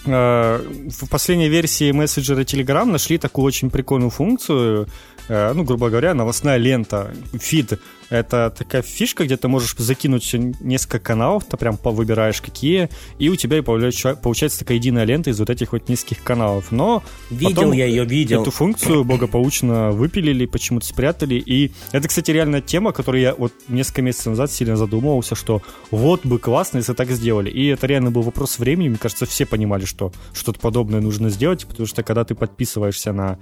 в 0.06 1.08
последней 1.10 1.48
версии 1.48 1.92
мессенджера 1.92 2.40
Telegram 2.42 2.84
нашли 2.84 3.18
такую 3.18 3.44
очень 3.44 3.70
прикольную 3.70 4.10
функцию, 4.10 4.84
э, 4.84 4.86
ну, 5.28 5.64
грубо 5.64 5.90
говоря, 5.90 6.14
новостная 6.14 6.56
лента, 6.56 7.12
фид, 7.34 7.78
это 8.08 8.54
такая 8.56 8.82
фишка, 8.82 9.24
где 9.24 9.36
ты 9.36 9.48
можешь 9.48 9.74
закинуть 9.76 10.32
несколько 10.60 11.00
каналов, 11.00 11.44
ты 11.44 11.56
прям 11.56 11.76
выбираешь 11.82 12.40
какие, 12.40 12.88
и 13.18 13.28
у 13.28 13.36
тебя 13.36 13.62
получается, 13.62 14.14
получается 14.14 14.60
такая 14.60 14.78
единая 14.78 15.04
лента 15.04 15.30
из 15.30 15.38
вот 15.40 15.50
этих 15.50 15.72
вот 15.72 15.88
нескольких 15.88 16.22
каналов. 16.22 16.70
Но 16.70 17.02
видел 17.30 17.72
я 17.72 17.86
ее, 17.86 18.04
видел. 18.04 18.42
Эту 18.42 18.50
функцию 18.50 19.04
благополучно 19.04 19.90
выпилили, 19.90 20.46
почему-то 20.46 20.86
спрятали. 20.86 21.34
И 21.34 21.72
это, 21.92 22.08
кстати, 22.08 22.30
реальная 22.30 22.60
тема, 22.60 22.92
которую 22.92 23.22
я 23.22 23.34
вот 23.34 23.52
несколько 23.68 24.02
месяцев 24.02 24.26
назад 24.26 24.52
сильно 24.52 24.76
задумывался, 24.76 25.34
что 25.34 25.62
вот 25.90 26.24
бы 26.24 26.38
классно, 26.38 26.78
если 26.78 26.92
так 26.92 27.10
сделали. 27.10 27.50
И 27.50 27.66
это 27.66 27.86
реально 27.86 28.10
был 28.10 28.22
вопрос 28.22 28.58
времени. 28.58 28.90
Мне 28.90 28.98
кажется, 28.98 29.26
все 29.26 29.46
понимали, 29.46 29.84
что 29.84 30.12
что-то 30.32 30.60
подобное 30.60 31.00
нужно 31.00 31.28
сделать, 31.30 31.66
потому 31.66 31.86
что 31.86 32.02
когда 32.02 32.24
ты 32.24 32.34
подписываешься 32.34 33.12
на 33.12 33.38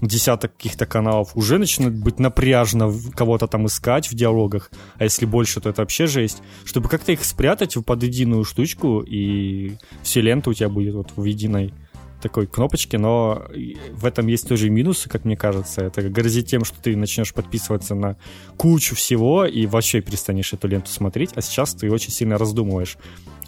десяток 0.00 0.56
каких-то 0.56 0.86
каналов, 0.86 1.36
уже 1.36 1.58
начинает 1.58 1.96
быть 1.96 2.18
напряжно 2.18 2.92
кого-то 3.14 3.46
там 3.46 3.66
искать 3.66 4.10
в 4.10 4.14
диалогах, 4.14 4.70
а 4.96 5.04
если 5.04 5.26
больше, 5.26 5.60
то 5.60 5.68
это 5.68 5.82
вообще 5.82 6.06
жесть. 6.06 6.42
Чтобы 6.64 6.88
как-то 6.88 7.12
их 7.12 7.24
спрятать 7.24 7.76
под 7.84 8.02
единую 8.02 8.44
штучку, 8.44 9.00
и 9.00 9.76
все 10.02 10.20
ленты 10.20 10.50
у 10.50 10.54
тебя 10.54 10.68
будет 10.68 10.94
вот 10.94 11.12
в 11.16 11.24
единой 11.24 11.72
такой 12.20 12.46
кнопочке, 12.46 12.98
но 12.98 13.46
в 13.92 14.04
этом 14.04 14.26
есть 14.26 14.46
тоже 14.46 14.68
минусы, 14.68 15.08
как 15.08 15.24
мне 15.24 15.36
кажется. 15.36 15.82
Это 15.82 16.02
грозит 16.08 16.46
тем, 16.46 16.64
что 16.64 16.80
ты 16.80 16.96
начнешь 16.96 17.32
подписываться 17.32 17.94
на 17.94 18.16
кучу 18.56 18.94
всего 18.94 19.46
и 19.46 19.66
вообще 19.66 20.00
перестанешь 20.00 20.52
эту 20.52 20.68
ленту 20.68 20.90
смотреть, 20.90 21.30
а 21.34 21.40
сейчас 21.40 21.74
ты 21.74 21.90
очень 21.90 22.12
сильно 22.12 22.36
раздумываешь, 22.36 22.98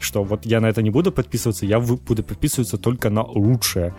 что 0.01 0.25
вот 0.25 0.47
я 0.47 0.61
на 0.61 0.67
это 0.67 0.83
не 0.83 0.91
буду 0.91 1.13
подписываться, 1.13 1.67
я 1.67 1.81
буду 1.81 2.23
подписываться 2.23 2.79
только 2.79 3.11
на 3.11 3.23
лучшее, 3.23 3.95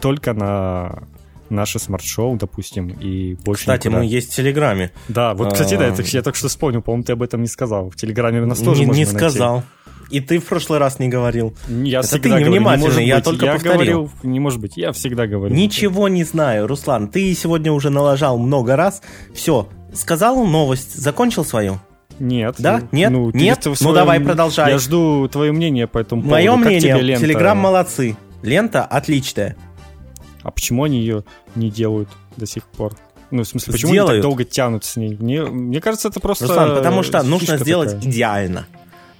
только 0.00 0.34
на 0.34 1.06
наше 1.50 1.78
смарт-шоу, 1.78 2.36
допустим, 2.36 2.88
и 2.88 3.34
больше 3.44 3.62
Кстати, 3.62 3.86
никуда. 3.88 4.00
мы 4.02 4.06
есть 4.06 4.32
в 4.32 4.36
Телеграме. 4.36 4.92
Да, 5.08 5.34
вот, 5.34 5.52
кстати, 5.52 5.76
да, 5.76 5.86
это, 5.86 6.02
я 6.02 6.22
только 6.22 6.38
что 6.38 6.48
вспомнил, 6.48 6.82
по-моему, 6.82 7.04
ты 7.04 7.12
об 7.12 7.22
этом 7.22 7.42
не 7.42 7.48
сказал. 7.48 7.90
В 7.90 7.96
Телеграме 7.96 8.40
у 8.42 8.46
нас 8.46 8.58
тоже 8.58 8.80
не, 8.80 8.86
можно 8.86 8.98
Не 8.98 9.04
сказал. 9.06 9.54
Найти. 9.54 9.68
И 10.10 10.20
ты 10.20 10.38
в 10.38 10.44
прошлый 10.44 10.78
раз 10.78 11.00
не 11.00 11.08
говорил. 11.08 11.54
Я 11.68 11.98
Это 11.98 12.08
всегда 12.08 12.36
ты 12.36 12.44
невнимательный, 12.44 12.86
говорю, 12.88 13.00
не 13.00 13.08
я 13.08 13.16
быть. 13.16 13.24
только 13.24 13.46
я 13.46 13.52
повторил. 13.54 13.74
Говорил, 13.76 14.10
не 14.22 14.38
может 14.38 14.60
быть, 14.60 14.76
я 14.76 14.92
всегда 14.92 15.26
говорю. 15.26 15.52
Ничего 15.54 16.08
не 16.08 16.22
знаю, 16.22 16.68
Руслан. 16.68 17.08
Ты 17.08 17.34
сегодня 17.34 17.72
уже 17.72 17.90
налажал 17.90 18.38
много 18.38 18.76
раз. 18.76 19.02
Все, 19.34 19.68
сказал 19.92 20.44
новость, 20.46 20.94
закончил 20.94 21.44
свою? 21.44 21.80
Нет. 22.20 22.54
Да? 22.58 22.82
Нет? 22.92 23.10
Ну, 23.10 23.30
Нет? 23.32 23.62
Своем... 23.62 23.76
Ну 23.80 23.92
давай 23.92 24.20
продолжай. 24.20 24.70
Я 24.70 24.78
жду 24.78 25.28
твое 25.28 25.52
мнение 25.52 25.86
по 25.86 25.98
этому 25.98 26.22
Мое 26.22 26.50
поводу. 26.52 26.68
мнение, 26.68 27.16
Телеграм 27.18 27.58
молодцы. 27.58 28.16
Лента 28.42 28.84
отличная. 28.84 29.56
А 30.46 30.52
почему 30.52 30.84
они 30.84 31.00
ее 31.00 31.24
не 31.56 31.70
делают 31.70 32.08
до 32.36 32.46
сих 32.46 32.62
пор? 32.64 32.94
Ну, 33.32 33.42
в 33.42 33.48
смысле, 33.48 33.72
почему 33.72 33.90
Сделают. 33.90 34.10
они 34.12 34.18
так 34.18 34.22
долго 34.22 34.44
тянут 34.44 34.84
с 34.84 34.94
ней? 34.94 35.16
Мне, 35.18 35.42
мне 35.42 35.80
кажется, 35.80 36.06
это 36.06 36.20
просто... 36.20 36.46
Руслан, 36.46 36.76
потому 36.76 37.02
что 37.02 37.20
нужно 37.24 37.58
сделать 37.58 37.94
такая. 37.94 38.08
идеально. 38.08 38.66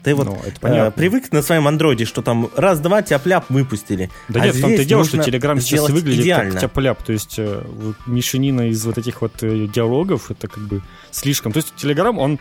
Ты 0.04 0.14
вот 0.14 0.26
Ну, 0.26 0.38
это 0.46 0.60
понятно. 0.60 0.88
э, 0.88 0.90
привык 0.92 1.32
на 1.32 1.42
своем 1.42 1.66
андроиде, 1.66 2.04
что 2.04 2.22
там 2.22 2.48
раз-два 2.54 3.02
тяп-ляп 3.02 3.46
выпустили. 3.48 4.08
Да 4.28 4.40
А 4.40 4.46
нет, 4.46 4.54
и 4.54 4.58
здесь 4.60 4.86
дело, 4.86 5.04
что 5.04 5.16
Telegram 5.16 5.58
сейчас 5.60 5.88
выглядит 5.90 6.22
идеально. 6.22 6.52
как 6.52 6.60
тяп-ляп. 6.60 7.02
То 7.02 7.12
есть 7.12 7.34
э, 7.38 7.62
мешанина 8.06 8.68
из 8.68 8.86
вот 8.86 8.98
этих 8.98 9.20
вот 9.20 9.42
э, 9.42 9.66
диалогов, 9.66 10.30
это 10.30 10.46
как 10.46 10.62
бы 10.62 10.80
слишком. 11.10 11.50
То 11.50 11.56
есть 11.56 11.72
Telegram, 11.76 12.16
он, 12.16 12.38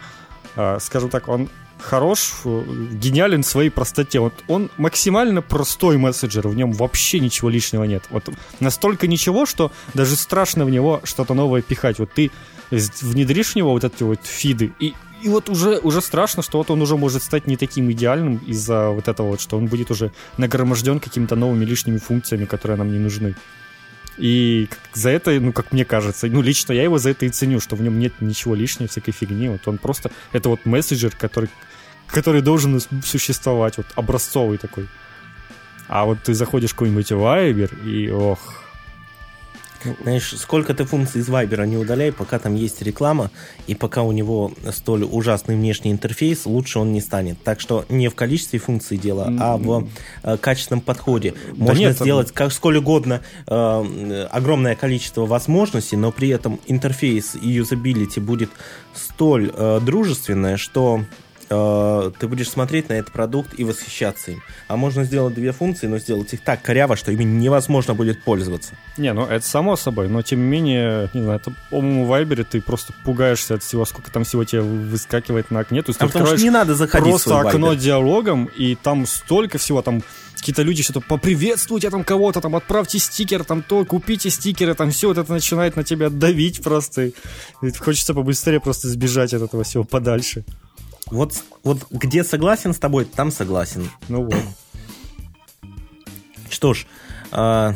э, 0.57 0.77
скажем 0.79 1.09
так, 1.09 1.27
он 1.27 1.49
хорош, 1.79 2.33
э, 2.45 2.63
гениален 2.93 3.43
в 3.43 3.47
своей 3.47 3.69
простоте. 3.69 4.19
Вот 4.19 4.33
он 4.47 4.69
максимально 4.77 5.41
простой 5.41 5.97
мессенджер, 5.97 6.47
в 6.47 6.55
нем 6.55 6.71
вообще 6.71 7.19
ничего 7.19 7.49
лишнего 7.49 7.83
нет. 7.83 8.03
Вот 8.09 8.29
настолько 8.59 9.07
ничего, 9.07 9.45
что 9.45 9.71
даже 9.93 10.15
страшно 10.15 10.65
в 10.65 10.69
него 10.69 11.01
что-то 11.03 11.33
новое 11.33 11.61
пихать. 11.61 11.99
Вот 11.99 12.11
ты 12.13 12.31
внедришь 12.71 13.51
в 13.51 13.55
него 13.55 13.71
вот 13.71 13.83
эти 13.83 14.03
вот 14.03 14.25
фиды, 14.25 14.73
и, 14.79 14.93
и 15.21 15.29
вот 15.29 15.49
уже, 15.49 15.79
уже 15.79 16.01
страшно, 16.01 16.43
что 16.43 16.57
вот 16.57 16.71
он 16.71 16.81
уже 16.81 16.97
может 16.97 17.23
стать 17.23 17.47
не 17.47 17.57
таким 17.57 17.91
идеальным 17.91 18.37
из-за 18.37 18.89
вот 18.89 19.07
этого 19.07 19.27
вот, 19.27 19.41
что 19.41 19.57
он 19.57 19.67
будет 19.67 19.91
уже 19.91 20.11
нагроможден 20.37 20.99
какими-то 20.99 21.35
новыми 21.35 21.65
лишними 21.65 21.97
функциями, 21.97 22.45
которые 22.45 22.77
нам 22.77 22.91
не 22.91 22.99
нужны. 22.99 23.35
И 24.17 24.69
за 24.93 25.09
это, 25.09 25.31
ну, 25.39 25.51
как 25.51 25.71
мне 25.71 25.83
кажется, 25.83 26.27
ну, 26.27 26.41
лично 26.41 26.73
я 26.73 26.83
его 26.83 26.97
за 26.97 27.09
это 27.09 27.25
и 27.25 27.29
ценю, 27.29 27.59
что 27.59 27.75
в 27.75 27.81
нем 27.81 27.99
нет 27.99 28.13
ничего 28.21 28.55
лишнего, 28.55 28.87
всякой 28.87 29.11
фигни. 29.11 29.49
Вот 29.49 29.67
он 29.67 29.77
просто, 29.77 30.11
это 30.31 30.49
вот 30.49 30.65
мессенджер, 30.65 31.11
который, 31.15 31.49
который 32.07 32.41
должен 32.41 32.81
существовать, 33.03 33.77
вот 33.77 33.87
образцовый 33.95 34.57
такой. 34.57 34.87
А 35.87 36.05
вот 36.05 36.19
ты 36.23 36.33
заходишь 36.33 36.71
в 36.71 36.73
какой-нибудь 36.73 37.11
Viber, 37.11 37.85
и 37.85 38.09
ох, 38.09 38.39
Знаешь, 40.01 40.33
сколько 40.37 40.73
ты 40.73 40.83
функций 40.83 41.21
из 41.21 41.29
Viber 41.29 41.65
не 41.67 41.77
удаляй, 41.77 42.11
пока 42.11 42.39
там 42.39 42.55
есть 42.55 42.81
реклама, 42.81 43.29
и 43.67 43.75
пока 43.75 44.01
у 44.01 44.11
него 44.11 44.51
столь 44.71 45.03
ужасный 45.03 45.55
внешний 45.55 45.91
интерфейс, 45.91 46.45
лучше 46.45 46.79
он 46.79 46.91
не 46.91 47.01
станет. 47.01 47.41
Так 47.43 47.59
что 47.59 47.85
не 47.89 48.07
в 48.07 48.15
количестве 48.15 48.59
функций 48.59 48.97
дело, 48.97 49.31
а 49.39 49.57
в 49.57 49.87
э, 50.23 50.37
качественном 50.37 50.81
подходе. 50.81 51.33
Можно 51.55 51.79
нет, 51.79 51.99
сделать 51.99 52.31
как 52.31 52.51
сколь 52.51 52.77
угодно 52.77 53.21
э, 53.47 54.27
огромное 54.31 54.75
количество 54.75 55.25
возможностей, 55.25 55.97
но 55.97 56.11
при 56.11 56.29
этом 56.29 56.59
интерфейс 56.65 57.35
и 57.35 57.49
юзабилити 57.49 58.19
будет 58.19 58.49
столь 58.93 59.51
э, 59.53 59.79
дружественное, 59.83 60.57
что 60.57 61.01
ты 61.47 62.27
будешь 62.27 62.49
смотреть 62.49 62.89
на 62.89 62.93
этот 62.93 63.13
продукт 63.13 63.57
и 63.57 63.63
восхищаться 63.63 64.31
им. 64.31 64.41
А 64.67 64.77
можно 64.77 65.03
сделать 65.03 65.33
две 65.35 65.51
функции, 65.51 65.87
но 65.87 65.99
сделать 65.99 66.33
их 66.33 66.41
так 66.41 66.61
коряво, 66.61 66.95
что 66.95 67.11
ими 67.11 67.23
невозможно 67.23 67.93
будет 67.93 68.23
пользоваться. 68.23 68.75
Не, 68.97 69.13
ну 69.13 69.25
это 69.25 69.45
само 69.45 69.75
собой, 69.75 70.07
но 70.07 70.21
тем 70.21 70.39
не 70.39 70.47
менее, 70.47 71.09
не 71.13 71.21
знаю, 71.21 71.39
это, 71.39 71.53
по-моему, 71.69 72.05
в 72.05 72.07
Вайбере 72.07 72.43
ты 72.43 72.61
просто 72.61 72.93
пугаешься 73.03 73.55
от 73.55 73.63
всего, 73.63 73.85
сколько 73.85 74.11
там 74.11 74.23
всего 74.23 74.43
тебе 74.43 74.61
выскакивает 74.61 75.51
на 75.51 75.59
окне. 75.59 75.81
То 75.81 75.91
есть 75.91 76.01
А 76.01 76.07
ты 76.07 76.13
потому 76.13 76.27
что 76.27 76.43
не 76.43 76.49
надо 76.49 76.75
заходить 76.75 77.09
просто 77.09 77.39
окно 77.39 77.73
диалогом, 77.73 78.45
и 78.45 78.75
там 78.75 79.05
столько 79.05 79.57
всего, 79.57 79.81
там 79.81 80.01
какие-то 80.35 80.61
люди 80.61 80.83
что-то 80.83 81.01
поприветствуйте 81.01 81.89
там 81.89 82.03
кого-то, 82.03 82.39
там 82.39 82.55
отправьте 82.55 82.99
стикер, 82.99 83.43
там 83.43 83.63
то, 83.63 83.83
купите 83.83 84.29
стикеры, 84.29 84.75
там 84.75 84.91
все 84.91 85.07
вот 85.07 85.17
это 85.17 85.31
начинает 85.31 85.75
на 85.75 85.83
тебя 85.83 86.09
давить 86.09 86.61
просто. 86.61 87.05
И 87.05 87.13
хочется 87.79 88.13
побыстрее 88.13 88.59
просто 88.59 88.87
сбежать 88.87 89.33
от 89.33 89.41
этого 89.41 89.63
всего 89.63 89.83
подальше. 89.83 90.43
Вот, 91.07 91.43
вот 91.63 91.85
где 91.91 92.23
согласен 92.23 92.73
с 92.73 92.79
тобой, 92.79 93.05
там 93.05 93.31
согласен. 93.31 93.89
Ну 94.07 94.23
вот. 94.23 94.35
Что 96.49 96.73
ж, 96.73 96.87
а, 97.31 97.75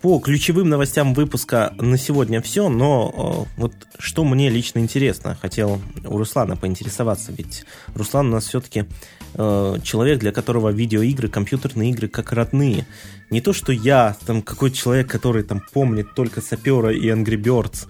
по 0.00 0.18
ключевым 0.18 0.68
новостям 0.68 1.14
выпуска 1.14 1.72
на 1.78 1.96
сегодня 1.96 2.42
все, 2.42 2.68
но 2.68 3.46
а, 3.56 3.60
вот 3.60 3.72
что 3.98 4.24
мне 4.24 4.50
лично 4.50 4.80
интересно, 4.80 5.38
хотел 5.40 5.80
у 6.04 6.18
Руслана 6.18 6.56
поинтересоваться, 6.56 7.32
ведь 7.32 7.64
Руслан 7.94 8.28
у 8.28 8.32
нас 8.32 8.46
все-таки 8.48 8.86
человек, 9.34 10.18
для 10.18 10.30
которого 10.30 10.68
видеоигры, 10.68 11.28
компьютерные 11.28 11.90
игры 11.90 12.08
как 12.08 12.32
родные. 12.32 12.86
Не 13.30 13.40
то, 13.40 13.54
что 13.54 13.72
я, 13.72 14.14
там 14.26 14.42
какой-то 14.42 14.76
человек, 14.76 15.10
который 15.10 15.42
там 15.42 15.62
помнит 15.72 16.14
только 16.14 16.42
Сапера 16.42 16.92
и 16.92 17.08
Angry 17.08 17.42
Birds. 17.42 17.86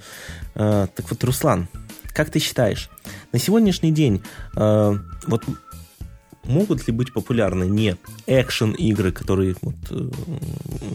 А, 0.54 0.86
так 0.86 1.10
вот, 1.10 1.24
Руслан, 1.24 1.68
как 2.14 2.31
ты 2.31 2.38
считаешь, 2.38 2.90
на 3.33 3.38
сегодняшний 3.38 3.92
день 3.92 4.22
э, 4.57 4.98
вот 5.27 5.44
могут 6.44 6.87
ли 6.87 6.92
быть 6.92 7.12
популярны 7.12 7.64
не 7.64 7.96
экшен 8.27 8.72
игры, 8.72 9.12
которые 9.12 9.57
вот, 9.62 9.75
э, 9.90 10.11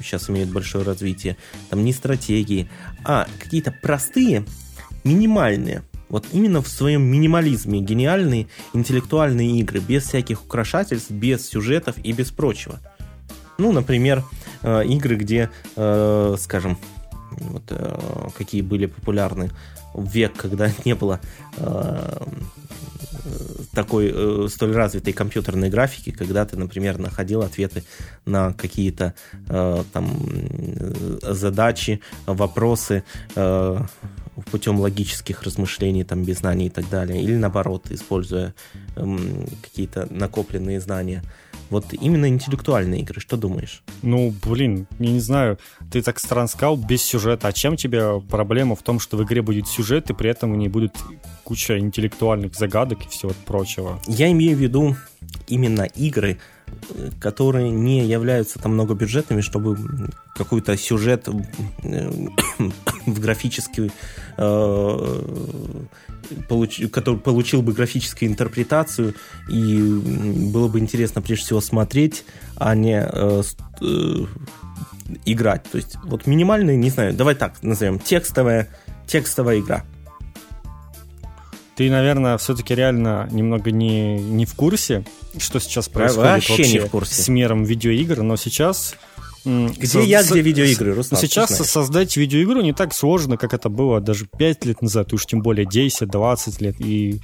сейчас 0.04 0.30
имеют 0.30 0.50
большое 0.50 0.84
развитие, 0.84 1.38
там 1.70 1.84
не 1.84 1.94
стратегии, 1.94 2.70
а 3.04 3.28
какие-то 3.40 3.74
простые, 3.82 4.46
минимальные, 5.04 5.84
вот 6.10 6.26
именно 6.32 6.62
в 6.62 6.68
своем 6.68 7.04
минимализме 7.04 7.80
гениальные 7.82 8.48
интеллектуальные 8.74 9.60
игры, 9.60 9.80
без 9.80 10.04
всяких 10.04 10.44
украшательств, 10.44 11.12
без 11.12 11.48
сюжетов 11.48 11.96
и 12.04 12.12
без 12.14 12.32
прочего. 12.32 12.80
Ну, 13.58 13.72
например, 13.72 14.24
э, 14.62 14.86
игры, 14.86 15.16
где, 15.16 15.50
э, 15.76 16.36
скажем, 16.40 16.78
вот, 17.32 17.64
э, 17.70 18.30
какие 18.38 18.62
были 18.62 18.86
популярны 18.86 19.52
век, 19.98 20.34
когда 20.36 20.72
не 20.86 20.96
было 20.96 21.20
э, 21.58 22.26
такой 23.74 24.12
э, 24.14 24.48
столь 24.50 24.74
развитой 24.74 25.14
компьютерной 25.14 25.70
графики, 25.70 26.12
когда 26.12 26.46
ты, 26.46 26.58
например, 26.58 26.98
находил 26.98 27.42
ответы 27.42 27.84
на 28.26 28.54
какие-то 28.54 29.14
э, 29.50 29.84
там 29.94 30.12
э, 30.30 31.34
задачи, 31.34 32.02
вопросы 32.26 33.04
э, 33.36 33.80
путем 34.52 34.80
логических 34.80 35.44
размышлений, 35.44 36.04
там, 36.04 36.24
без 36.24 36.40
знаний 36.40 36.68
и 36.68 36.70
так 36.70 36.90
далее, 36.90 37.22
или 37.22 37.36
наоборот, 37.36 37.92
используя 37.92 38.54
э, 38.96 39.18
какие-то 39.62 40.08
накопленные 40.10 40.80
знания. 40.80 41.24
Вот 41.70 41.86
именно 41.92 42.28
интеллектуальные 42.28 43.02
игры, 43.02 43.20
что 43.20 43.38
думаешь? 43.38 43.84
Ну, 44.02 44.34
блин, 44.44 44.88
я 45.00 45.12
не 45.12 45.20
знаю, 45.20 45.60
ты 45.92 46.02
так 46.02 46.20
странно 46.20 46.48
сказал, 46.48 46.78
без 46.78 47.02
сюжета. 47.04 47.48
А 47.48 47.54
чем 47.54 47.76
тебе 47.76 48.22
проблема 48.22 48.76
в 48.76 48.84
том, 48.84 49.00
что 49.00 49.18
в 49.18 49.24
игре 49.24 49.42
будет 49.42 49.68
сюжет, 49.68 50.10
и 50.10 50.14
при 50.14 50.30
этом 50.30 50.54
в 50.54 50.58
ней 50.58 50.70
будет 50.70 50.96
куча 51.44 51.78
интеллектуальных 51.80 52.56
загадок 52.56 53.06
и 53.06 53.10
всего 53.10 53.34
прочего? 53.46 54.02
Я 54.08 54.32
имею 54.32 54.56
в 54.56 54.60
виду 54.60 54.96
именно 55.48 55.84
игры, 55.84 56.40
которые 57.20 57.70
не 57.70 58.06
являются 58.06 58.60
там 58.60 58.74
многобюджетными, 58.74 59.42
чтобы 59.42 59.78
какой-то 60.36 60.78
сюжет 60.78 61.28
в 63.06 63.20
графический 63.20 63.92
э, 64.38 65.22
получ, 66.48 66.82
который 66.92 67.20
получил 67.20 67.62
бы 67.62 67.74
графическую 67.74 68.30
интерпретацию 68.30 69.16
и 69.50 69.78
было 70.52 70.68
бы 70.68 70.80
интересно 70.80 71.22
прежде 71.22 71.46
всего 71.46 71.62
смотреть, 71.62 72.24
а 72.56 72.76
не 72.76 73.02
э, 73.02 73.44
э, 73.82 74.26
играть. 75.26 75.64
То 75.64 75.78
есть 75.78 75.98
вот 76.04 76.28
минимальный, 76.28 76.78
не 76.78 76.90
знаю, 76.90 77.14
давай 77.14 77.36
так 77.36 77.62
назовем, 77.64 78.00
текстовая, 78.00 78.70
текстовая 79.08 79.60
игра. 79.60 79.84
Ты, 81.78 81.90
наверное, 81.92 82.38
все-таки 82.40 82.74
реально 82.74 83.30
немного 83.32 83.72
не, 83.72 84.18
не 84.20 84.46
в 84.46 84.56
курсе, 84.56 85.06
что 85.38 85.60
сейчас 85.60 85.88
происходит 85.88 86.32
вообще, 86.32 86.54
вообще 86.58 86.74
не 86.74 86.80
в 86.80 86.90
курсе. 86.90 87.22
с 87.22 87.28
миром 87.28 87.63
видеоигр, 87.63 88.24
но 88.24 88.36
сейчас 88.36 88.96
где 89.46 89.88
со- 89.88 90.00
я, 90.00 90.24
где 90.24 90.42
видеоигры, 90.42 90.94
Руслан? 90.94 91.22
Сейчас 91.22 91.56
создать 91.70 92.18
видеоигру 92.18 92.62
не 92.62 92.74
так 92.74 92.94
сложно, 92.94 93.38
как 93.38 93.54
это 93.54 93.70
было 93.70 94.02
даже 94.02 94.26
5 94.26 94.66
лет 94.66 94.82
назад, 94.82 95.13
уж 95.13 95.26
тем 95.26 95.42
более 95.42 95.66
10-20 95.66 96.62
лет. 96.63 96.76
И 96.80 97.22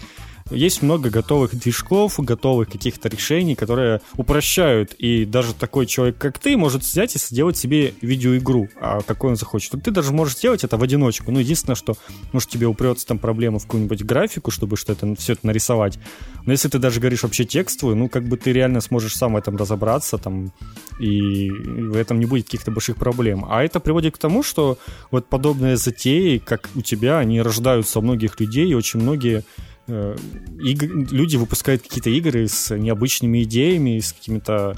есть 0.54 0.82
много 0.82 1.10
готовых 1.10 1.56
движков, 1.56 2.20
готовых 2.20 2.70
каких-то 2.70 3.10
решений, 3.10 3.56
которые 3.56 4.02
упрощают, 4.16 4.94
и 4.94 5.26
даже 5.26 5.54
такой 5.54 5.86
человек, 5.86 6.18
как 6.18 6.39
ты, 6.39 6.56
может 6.58 6.84
взять 6.84 7.16
и 7.16 7.20
сделать 7.20 7.58
себе 7.58 7.94
видеоигру, 8.02 8.70
а 8.80 9.02
какой 9.02 9.32
он 9.32 9.36
захочет. 9.36 9.72
Ты 9.84 9.92
даже 9.92 10.13
можешь 10.13 10.38
сделать 10.38 10.63
это 10.63 10.78
в 10.78 10.84
одиночку. 10.84 11.32
Ну, 11.32 11.39
единственное, 11.39 11.76
что, 11.76 11.96
может, 12.32 12.50
тебе 12.50 12.68
упрется 12.68 13.06
там 13.06 13.20
проблема 13.20 13.60
в 13.60 13.63
какую-нибудь 13.63 14.04
графику, 14.04 14.52
чтобы 14.52 14.78
что-то, 14.78 15.16
все 15.16 15.34
это 15.34 15.46
нарисовать. 15.48 16.00
Но 16.46 16.52
если 16.52 16.70
ты 16.70 16.80
даже 16.80 17.00
говоришь 17.00 17.24
вообще 17.24 17.46
текстовую, 17.46 17.96
ну, 17.98 18.10
как 18.10 18.28
бы 18.28 18.38
ты 18.38 18.52
реально 18.54 18.82
сможешь 18.82 19.16
сам 19.16 19.34
в 19.34 19.38
этом 19.38 19.58
разобраться, 19.58 20.18
там, 20.18 20.52
и 21.00 21.50
в 21.50 21.96
этом 21.96 22.20
не 22.20 22.26
будет 22.26 22.46
каких-то 22.46 22.72
больших 22.72 22.98
проблем. 22.98 23.46
А 23.50 23.63
это 23.63 23.80
приводит 23.80 24.16
к 24.16 24.18
тому, 24.18 24.44
что 24.44 24.78
вот 25.12 25.28
подобные 25.28 25.78
затеи, 25.78 26.38
как 26.38 26.70
у 26.76 26.82
тебя, 26.82 27.18
они 27.18 27.42
рождаются 27.42 28.00
у 28.00 28.02
многих 28.02 28.39
людей, 28.39 28.68
и 28.70 28.76
очень 28.76 29.00
многие 29.00 29.44
Э, 29.88 30.15
иг- 30.62 31.12
люди 31.12 31.36
выпускают 31.36 31.82
какие-то 31.82 32.10
игры 32.10 32.48
с 32.48 32.76
необычными 32.76 33.43
идеями, 33.43 34.00
с 34.00 34.13
какими-то 34.13 34.76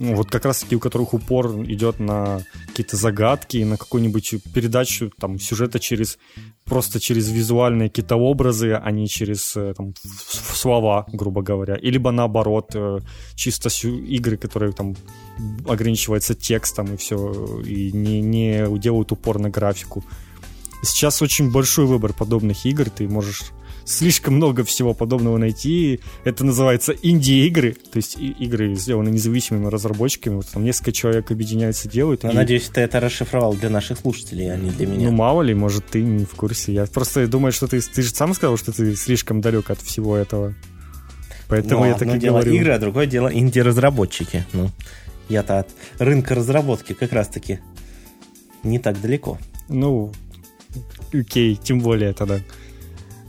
ну, 0.00 0.14
вот 0.14 0.30
как 0.30 0.46
раз 0.46 0.60
таки 0.60 0.76
у 0.76 0.80
которых 0.80 1.12
упор 1.12 1.62
идет 1.66 2.00
на 2.00 2.40
какие-то 2.68 2.96
загадки, 2.96 3.58
на 3.58 3.76
какую-нибудь 3.76 4.36
передачу 4.54 5.12
там 5.20 5.38
сюжета 5.38 5.78
через 5.78 6.18
просто 6.64 7.00
через 7.00 7.28
визуальные 7.28 7.90
какие-то 7.90 8.16
образы, 8.16 8.72
а 8.72 8.90
не 8.90 9.08
через 9.08 9.54
э, 9.56 9.74
там, 9.76 9.92
слова, 10.54 11.04
грубо 11.12 11.42
говоря. 11.42 11.74
И 11.74 11.90
либо 11.90 12.12
наоборот, 12.12 12.70
э, 12.74 13.00
чисто 13.34 13.68
игры, 13.86 14.38
которые 14.38 14.72
там 14.72 14.96
ограничиваются 15.68 16.34
текстом 16.34 16.94
и 16.94 16.96
все, 16.96 17.60
и 17.66 17.92
не, 17.92 18.22
не 18.22 18.78
делают 18.78 19.12
упор 19.12 19.38
на 19.38 19.50
графику. 19.50 20.02
Сейчас 20.82 21.20
очень 21.20 21.52
большой 21.52 21.84
выбор 21.84 22.14
подобных 22.14 22.64
игр, 22.64 22.88
ты 22.88 23.06
можешь 23.06 23.52
слишком 23.90 24.34
много 24.34 24.64
всего 24.64 24.94
подобного 24.94 25.36
найти. 25.36 26.00
Это 26.24 26.44
называется 26.44 26.92
инди-игры, 26.92 27.72
то 27.72 27.96
есть 27.96 28.16
игры 28.18 28.74
сделаны 28.74 29.08
независимыми 29.08 29.66
разработчиками. 29.66 30.36
Вот 30.36 30.46
там 30.46 30.64
несколько 30.64 30.92
человек 30.92 31.30
объединяются, 31.30 31.88
делают. 31.88 32.24
Я 32.24 32.30
и... 32.30 32.34
надеюсь, 32.34 32.68
ты 32.68 32.80
это 32.80 33.00
расшифровал 33.00 33.54
для 33.54 33.70
наших 33.70 33.98
слушателей, 33.98 34.52
а 34.52 34.56
не 34.56 34.70
для 34.70 34.86
меня. 34.86 35.10
Ну, 35.10 35.12
мало 35.16 35.42
ли, 35.42 35.54
может, 35.54 35.86
ты 35.86 36.02
не 36.02 36.24
в 36.24 36.34
курсе. 36.34 36.72
Я 36.72 36.86
просто 36.86 37.26
думаю, 37.26 37.52
что 37.52 37.66
ты, 37.66 37.80
ты 37.80 38.02
же 38.02 38.10
сам 38.10 38.34
сказал, 38.34 38.56
что 38.56 38.72
ты 38.72 38.94
слишком 38.94 39.40
далек 39.40 39.70
от 39.70 39.80
всего 39.80 40.16
этого. 40.16 40.54
Поэтому 41.48 41.80
ну, 41.80 41.86
я 41.88 41.94
так 41.94 42.14
и 42.14 42.18
дело 42.18 42.40
говорю. 42.40 42.54
игры, 42.54 42.72
а 42.72 42.78
другое 42.78 43.06
дело 43.06 43.28
инди-разработчики. 43.32 44.46
Ну, 44.52 44.70
я-то 45.28 45.60
от 45.60 45.68
рынка 45.98 46.34
разработки 46.34 46.92
как 46.92 47.12
раз-таки 47.12 47.58
не 48.62 48.78
так 48.78 49.00
далеко. 49.00 49.38
Ну, 49.68 50.12
окей, 51.12 51.56
тем 51.56 51.80
более 51.80 52.12
тогда. 52.12 52.40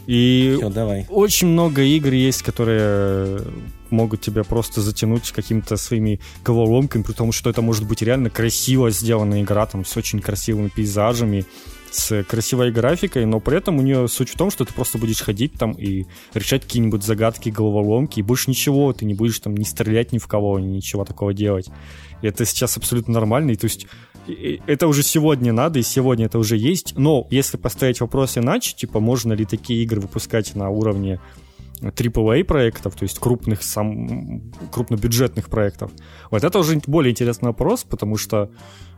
И 0.07 0.55
Все, 0.57 0.69
давай. 0.69 1.05
очень 1.09 1.47
много 1.47 1.81
игр 1.83 2.11
есть, 2.11 2.41
которые 2.41 3.41
могут 3.89 4.21
тебя 4.21 4.43
просто 4.43 4.81
затянуть 4.81 5.31
какими-то 5.31 5.77
своими 5.77 6.19
головоломками, 6.43 7.03
потому 7.03 7.31
что 7.31 7.49
это 7.49 7.61
может 7.61 7.87
быть 7.87 8.01
реально 8.01 8.29
красиво 8.29 8.89
сделанная 8.89 9.41
игра, 9.41 9.65
там, 9.65 9.85
с 9.85 9.95
очень 9.97 10.19
красивыми 10.21 10.69
пейзажами, 10.69 11.45
с 11.91 12.23
красивой 12.23 12.71
графикой, 12.71 13.25
но 13.25 13.39
при 13.39 13.57
этом 13.57 13.77
у 13.77 13.81
нее 13.81 14.07
суть 14.07 14.29
в 14.29 14.37
том, 14.37 14.49
что 14.49 14.63
ты 14.63 14.73
просто 14.73 14.97
будешь 14.97 15.21
ходить 15.21 15.53
там 15.53 15.73
и 15.73 16.05
решать 16.33 16.63
какие-нибудь 16.63 17.03
загадки, 17.03 17.49
головоломки, 17.49 18.19
и 18.19 18.23
больше 18.23 18.49
ничего, 18.49 18.93
ты 18.93 19.05
не 19.05 19.13
будешь 19.13 19.39
там 19.39 19.55
не 19.55 19.65
стрелять 19.65 20.13
ни 20.13 20.17
в 20.17 20.27
кого, 20.27 20.57
ничего 20.57 21.03
такого 21.03 21.33
делать. 21.33 21.67
И 22.21 22.27
это 22.27 22.45
сейчас 22.45 22.77
абсолютно 22.77 23.13
нормально, 23.13 23.51
и 23.51 23.55
то 23.55 23.65
есть 23.65 23.87
это 24.27 24.87
уже 24.87 25.03
сегодня 25.03 25.53
надо, 25.53 25.79
и 25.79 25.83
сегодня 25.83 26.25
это 26.25 26.39
уже 26.39 26.57
есть, 26.57 26.97
но 26.97 27.27
если 27.29 27.57
поставить 27.57 28.01
вопрос 28.01 28.37
иначе, 28.37 28.75
типа, 28.75 28.99
можно 28.99 29.33
ли 29.33 29.45
такие 29.45 29.83
игры 29.83 30.01
выпускать 30.01 30.55
на 30.55 30.69
уровне 30.69 31.19
AAA 31.81 32.43
проектов, 32.43 32.95
то 32.95 33.03
есть 33.03 33.19
крупных, 33.19 33.63
сам, 33.63 34.51
крупнобюджетных 34.71 35.49
проектов, 35.49 35.91
вот 36.29 36.43
это 36.43 36.59
уже 36.59 36.79
более 36.85 37.11
интересный 37.11 37.47
вопрос, 37.47 37.83
потому 37.83 38.17
что 38.17 38.51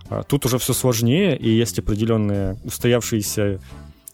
а, 0.09 0.23
тут 0.23 0.45
уже 0.45 0.57
все 0.57 0.73
сложнее, 0.73 1.37
и 1.37 1.49
есть 1.49 1.79
определенные 1.79 2.57
устоявшиеся 2.63 3.59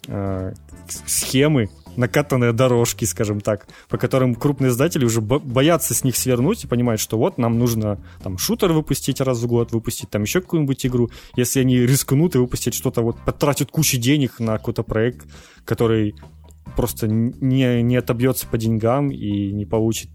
э, 0.08 0.54
схемы, 0.88 1.70
накатанные 2.00 2.54
дорожки, 2.54 3.04
скажем 3.04 3.42
так, 3.42 3.68
по 3.90 3.98
которым 3.98 4.34
крупные 4.34 4.70
издатели 4.70 5.04
уже 5.04 5.20
боятся 5.20 5.94
с 5.94 6.04
них 6.06 6.16
свернуть 6.16 6.64
и 6.64 6.68
понимают, 6.68 7.02
что 7.02 7.18
вот 7.18 7.38
нам 7.38 7.60
нужно 7.60 8.02
там 8.24 8.38
шутер 8.38 8.72
выпустить 8.72 9.20
раз 9.20 9.40
в 9.40 9.48
год, 9.48 9.74
выпустить 9.74 10.10
там 10.10 10.24
еще 10.24 10.40
какую-нибудь 10.40 10.86
игру. 10.86 11.10
Если 11.36 11.60
они 11.60 11.78
рискнут 11.78 12.36
и 12.36 12.38
выпустят 12.38 12.74
что-то, 12.74 13.02
вот 13.02 13.18
потратят 13.26 13.70
кучу 13.70 13.98
денег 13.98 14.40
на 14.40 14.58
какой-то 14.58 14.84
проект, 14.84 15.28
который 15.66 16.16
просто 16.78 17.08
не, 17.08 17.82
не 17.82 17.98
отобьется 17.98 18.48
по 18.48 18.58
деньгам 18.58 19.12
и 19.12 19.52
не 19.52 19.66
получит 19.66 20.10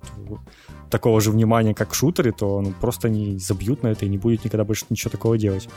такого 0.90 1.20
же 1.20 1.32
внимания, 1.32 1.74
как 1.74 1.92
шутеры, 1.94 2.32
то 2.32 2.62
ну, 2.62 2.72
просто 2.80 3.08
они 3.08 3.36
забьют 3.36 3.82
на 3.82 3.88
это 3.88 4.06
и 4.06 4.08
не 4.08 4.16
будет 4.16 4.44
никогда 4.44 4.64
больше 4.64 4.86
ничего 4.88 5.10
такого 5.10 5.36
делать. 5.36 5.68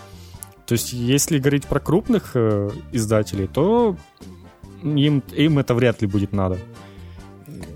То 0.67 0.73
есть, 0.73 0.91
если 0.91 1.39
говорить 1.39 1.65
про 1.65 1.79
крупных 1.79 2.31
э, 2.35 2.69
издателей, 2.91 3.47
то 3.47 3.95
им, 4.83 5.23
им 5.33 5.59
это 5.59 5.73
вряд 5.73 6.01
ли 6.01 6.07
будет 6.07 6.33
надо. 6.33 6.57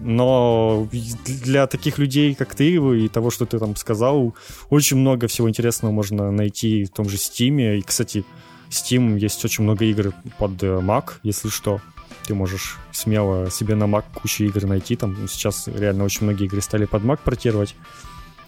Но 0.02 0.88
для 1.26 1.68
таких 1.68 1.98
людей, 2.00 2.34
как 2.36 2.56
ты 2.56 2.76
и 2.76 3.08
того, 3.08 3.30
что 3.30 3.46
ты 3.46 3.60
там 3.60 3.76
сказал, 3.76 4.36
очень 4.70 4.98
много 4.98 5.28
всего 5.28 5.50
интересного 5.50 5.92
можно 5.92 6.32
найти 6.32 6.86
в 6.86 6.90
том 6.90 7.08
же 7.08 7.18
Steam. 7.18 7.78
И, 7.78 7.82
кстати, 7.82 8.26
Steam 8.70 9.18
есть 9.20 9.44
очень 9.46 9.64
много 9.64 9.86
игр 9.86 10.14
под 10.40 10.62
э, 10.64 10.80
Mac, 10.80 11.14
если 11.24 11.50
что. 11.50 11.82
Ты 12.26 12.34
можешь 12.34 12.78
смело 12.92 13.50
себе 13.52 13.76
на 13.76 13.84
Mac 13.84 14.06
кучу 14.14 14.44
игр 14.44 14.66
найти. 14.66 14.96
Там 14.96 15.28
сейчас 15.28 15.68
реально 15.68 16.04
очень 16.04 16.24
многие 16.24 16.46
игры 16.46 16.62
стали 16.62 16.86
под 16.86 17.04
Mac 17.04 17.20
портировать. 17.24 17.76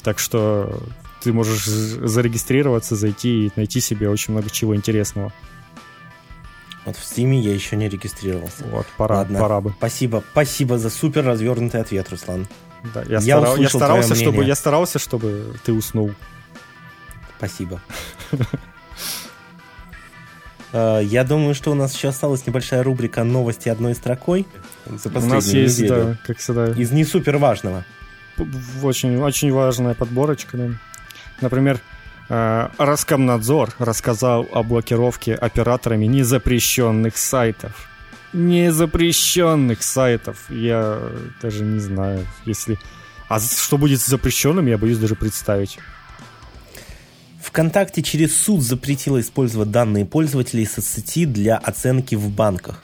Так 0.03 0.19
что 0.19 0.81
ты 1.21 1.31
можешь 1.31 1.65
зарегистрироваться, 1.65 2.95
зайти 2.95 3.47
и 3.47 3.51
найти 3.55 3.79
себе 3.79 4.09
очень 4.09 4.33
много 4.33 4.49
чего 4.49 4.75
интересного. 4.75 5.31
Вот 6.85 6.97
в 6.97 7.01
Steam 7.01 7.33
я 7.39 7.53
еще 7.53 7.75
не 7.75 7.87
регистрировался. 7.87 8.65
Вот, 8.65 8.85
пора, 8.97 9.17
Ладно. 9.17 9.39
пора 9.39 9.61
бы. 9.61 9.73
Спасибо, 9.77 10.23
спасибо 10.31 10.77
за 10.77 10.89
супер 10.89 11.25
развернутый 11.25 11.81
ответ, 11.81 12.09
Руслан. 12.09 12.47
Да, 12.93 13.01
я, 13.03 13.19
я, 13.19 13.21
старал, 13.21 13.55
я 13.55 13.69
старался, 13.69 14.15
чтобы 14.15 14.43
я 14.43 14.55
старался, 14.55 14.99
чтобы 14.99 15.55
ты 15.63 15.71
уснул. 15.71 16.11
Спасибо. 17.37 17.81
Э, 20.75 21.01
я 21.03 21.23
думаю, 21.23 21.53
что 21.53 21.71
у 21.71 21.75
нас 21.75 21.93
еще 21.93 22.07
осталась 22.07 22.47
небольшая 22.47 22.81
рубрика 22.81 23.23
новости 23.23 23.69
одной 23.69 23.93
строкой 23.93 24.47
за 24.87 25.09
У 25.09 25.25
нас 25.27 25.45
есть, 25.53 25.77
неделю. 25.77 25.95
да, 25.95 26.17
как 26.25 26.39
всегда. 26.39 26.71
Из 26.71 26.91
не 26.91 27.05
супер 27.05 27.37
важного. 27.37 27.85
Очень, 28.81 29.21
очень 29.21 29.51
важная 29.53 29.93
подборочка. 29.93 30.57
Да. 30.57 30.69
Например, 31.41 31.79
Роскомнадзор 32.33 33.75
рассказал 33.77 34.47
о 34.51 34.63
блокировке 34.63 35.35
операторами 35.35 36.05
незапрещенных 36.05 37.15
сайтов. 37.17 37.87
Незапрещенных 38.33 39.83
сайтов. 39.83 40.49
Я 40.49 40.99
даже 41.41 41.63
не 41.63 41.79
знаю, 41.79 42.25
если... 42.45 42.79
А 43.29 43.39
что 43.39 43.77
будет 43.77 44.01
с 44.01 44.07
запрещенным, 44.07 44.65
я 44.65 44.77
боюсь 44.77 44.97
даже 44.97 45.15
представить. 45.15 45.77
ВКонтакте 47.41 48.01
через 48.01 48.35
суд 48.35 48.61
запретила 48.61 49.19
использовать 49.19 49.69
данные 49.69 50.05
пользователей 50.05 50.65
соцсети 50.65 51.25
для 51.25 51.57
оценки 51.57 52.15
в 52.15 52.29
банках. 52.29 52.83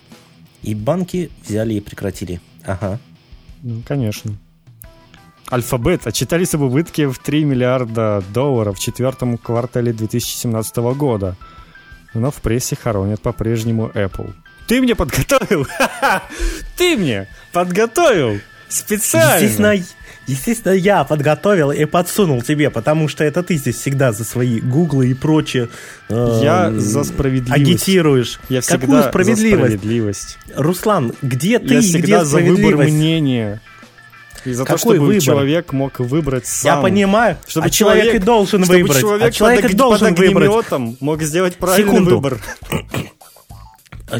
И 0.61 0.75
банки 0.75 1.31
взяли 1.43 1.73
и 1.75 1.81
прекратили. 1.81 2.39
Ага. 2.65 2.99
Ну, 3.63 3.81
конечно. 3.87 4.37
Альфабет 5.51 6.05
отчитались 6.05 6.53
об 6.53 6.61
убытке 6.61 7.07
в 7.07 7.17
3 7.17 7.43
миллиарда 7.43 8.23
долларов 8.33 8.77
в 8.77 8.79
четвертом 8.79 9.37
квартале 9.37 9.93
2017 9.93 10.77
года. 10.95 11.35
Но 12.13 12.31
в 12.31 12.35
прессе 12.35 12.75
хоронят 12.75 13.21
по-прежнему 13.21 13.91
Apple. 13.93 14.33
Ты 14.67 14.81
мне 14.81 14.95
подготовил? 14.95 15.67
Ты 16.77 16.97
мне 16.97 17.27
подготовил! 17.51 18.39
Специально! 18.67 19.43
Естественно, 19.43 19.75
Естественно, 20.29 20.73
я 20.73 21.03
подготовил 21.05 21.71
и 21.71 21.85
подсунул 21.85 22.43
тебе, 22.43 22.69
потому 22.69 23.07
что 23.07 23.23
это 23.23 23.41
ты 23.41 23.55
здесь 23.55 23.77
всегда 23.77 24.11
за 24.11 24.23
свои 24.23 24.59
гуглы 24.59 25.09
и 25.09 25.15
прочее 25.15 25.69
э, 26.07 26.39
Я 26.43 26.71
за 26.71 27.03
справедливость. 27.03 27.59
Агитируешь. 27.59 28.39
Я 28.47 28.61
всегда 28.61 28.77
Какую 28.79 29.03
справедливость? 29.03 29.49
за 29.49 29.77
справедливость. 29.77 30.37
Руслан, 30.55 31.13
где 31.23 31.57
ты 31.57 31.73
Я 31.73 31.81
всегда 31.81 32.17
где 32.19 32.25
за 32.25 32.37
выбор 32.37 32.75
мнения. 32.75 33.59
И 34.45 34.53
за 34.53 34.63
Какой 34.63 34.75
то, 34.75 34.79
чтобы 34.79 34.99
выбор? 34.99 35.21
человек 35.21 35.73
мог 35.73 35.99
выбрать 35.99 36.45
сам. 36.47 36.77
Я 36.77 36.81
понимаю, 36.81 37.37
чтобы 37.47 37.67
а 37.67 37.69
человек, 37.69 38.05
человек 38.05 38.23
должен 38.23 38.63
чтобы 38.63 38.81
выбрать. 38.81 39.01
Человек 39.01 39.27
а 39.27 39.31
человек 39.31 39.61
под, 39.67 39.75
должен 39.75 40.15
под 40.15 40.19
выбрать. 40.19 41.01
мог 41.01 41.21
сделать 41.21 41.55
правильный 41.55 41.91
Секунду. 41.91 42.15
выбор. 42.15 42.39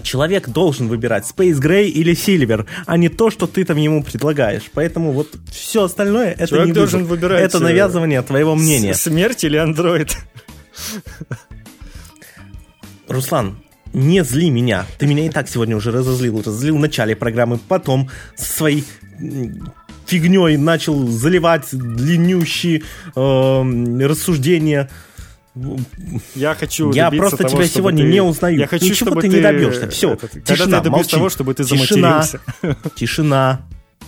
человек 0.04 0.50
должен 0.50 0.88
выбирать 0.88 1.26
Space 1.26 1.60
Gray 1.60 1.86
или 1.86 2.14
Silver, 2.14 2.66
а 2.86 2.98
не 2.98 3.10
то, 3.10 3.30
что 3.30 3.48
ты 3.48 3.66
там 3.66 3.78
ему 3.78 4.04
предлагаешь. 4.04 4.64
Поэтому 4.74 5.12
вот 5.12 5.30
все 5.52 5.84
остальное 5.84 6.32
это 6.32 6.48
человек 6.48 6.68
не 6.68 6.74
должен 6.74 7.04
выбор. 7.04 7.16
выбирать. 7.18 7.44
Это 7.44 7.58
э, 7.58 7.62
навязывание 7.62 8.22
твоего 8.22 8.56
мнения. 8.56 8.94
Смерть 8.94 9.44
или 9.44 9.58
андроид? 9.58 10.18
Руслан, 13.08 13.58
не 13.94 14.24
зли 14.24 14.50
меня. 14.50 14.86
Ты 14.98 15.08
меня 15.08 15.26
и 15.26 15.30
так 15.30 15.50
сегодня 15.50 15.76
уже 15.76 15.92
разозлил. 15.92 16.40
Разозлил 16.40 16.78
в 16.78 16.80
начале 16.80 17.16
программы, 17.16 17.58
потом 17.58 18.10
своей 18.36 18.86
фигней 20.10 20.58
начал 20.58 21.08
заливать 21.08 21.68
длиннющие 21.72 22.84
э, 23.16 24.06
рассуждения 24.08 24.90
я 26.36 26.56
хочу 26.56 26.92
Я 26.94 27.12
просто 27.12 27.38
того, 27.38 27.50
тебя 27.50 27.68
сегодня 27.68 28.04
ты... 28.04 28.12
не 28.12 28.22
узнаю. 28.22 28.60
Я 28.60 28.68
хочу, 28.68 28.86
Ничего 28.86 29.10
чтобы 29.10 29.22
ты, 29.22 29.28
не 29.28 29.42
добьешься. 29.42 29.90
Все, 29.90 30.14
этот, 30.14 30.32
тишина, 30.32 30.58
когда 30.58 30.78
ты 30.82 30.90
добьюсь 30.90 31.08
того, 31.08 31.30
чтобы 31.30 31.54
ты 31.54 31.64
тишина, 31.64 32.24
Тишина. 32.96 33.62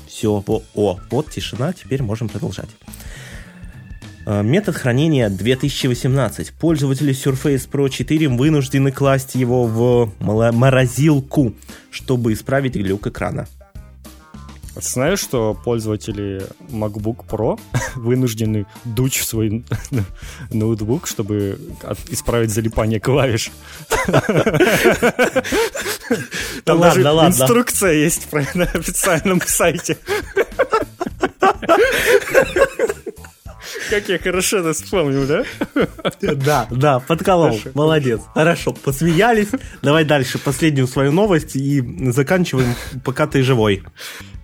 Все, 0.07 0.43
о, 0.45 0.63
о, 0.75 0.99
вот 1.09 1.31
тишина, 1.31 1.73
теперь 1.73 2.03
можем 2.03 2.29
продолжать. 2.29 2.69
Э, 4.25 4.43
метод 4.43 4.75
хранения 4.75 5.29
2018. 5.29 6.51
Пользователи 6.53 7.13
Surface 7.13 7.69
Pro 7.69 7.89
4 7.89 8.27
вынуждены 8.29 8.91
класть 8.91 9.35
его 9.35 9.65
в 9.65 10.13
морозилку, 10.19 11.53
чтобы 11.89 12.33
исправить 12.33 12.75
глюк 12.75 13.07
экрана. 13.07 13.47
Знаешь, 14.75 15.19
что 15.19 15.53
пользователи 15.53 16.47
MacBook 16.69 17.25
Pro 17.29 17.59
вынуждены 17.95 18.65
дуть 18.85 19.15
в 19.15 19.25
свой 19.25 19.65
ноутбук, 20.51 21.07
чтобы 21.07 21.59
исправить 22.09 22.51
залипание 22.51 22.99
клавиш? 22.99 23.51
Там 26.63 26.79
даже 26.79 27.01
инструкция 27.01 27.93
есть 27.93 28.31
на 28.31 28.63
официальном 28.63 29.41
сайте. 29.41 29.97
Как 33.89 34.09
я 34.09 34.17
хорошо 34.17 34.57
это 34.57 34.73
вспомнил, 34.73 35.27
да? 35.27 35.43
Да, 36.21 36.67
да, 36.69 36.99
подколол. 36.99 37.51
Хорошо. 37.51 37.69
Молодец. 37.73 38.21
Хорошо, 38.33 38.73
посмеялись. 38.73 39.49
Давай 39.81 40.05
дальше 40.05 40.39
последнюю 40.39 40.87
свою 40.87 41.11
новость 41.11 41.55
и 41.55 41.81
заканчиваем, 42.11 42.75
пока 43.03 43.27
ты 43.27 43.43
живой. 43.43 43.83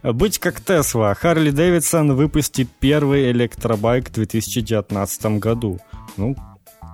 Быть 0.04 0.40
как 0.40 0.62
Тесла. 0.62 1.14
Харли 1.14 1.52
Дэвидсон 1.52 2.16
выпустит 2.16 2.70
первый 2.80 3.32
электробайк 3.32 4.10
в 4.10 4.14
2019 4.14 5.26
году. 5.40 5.80
Ну, 6.18 6.36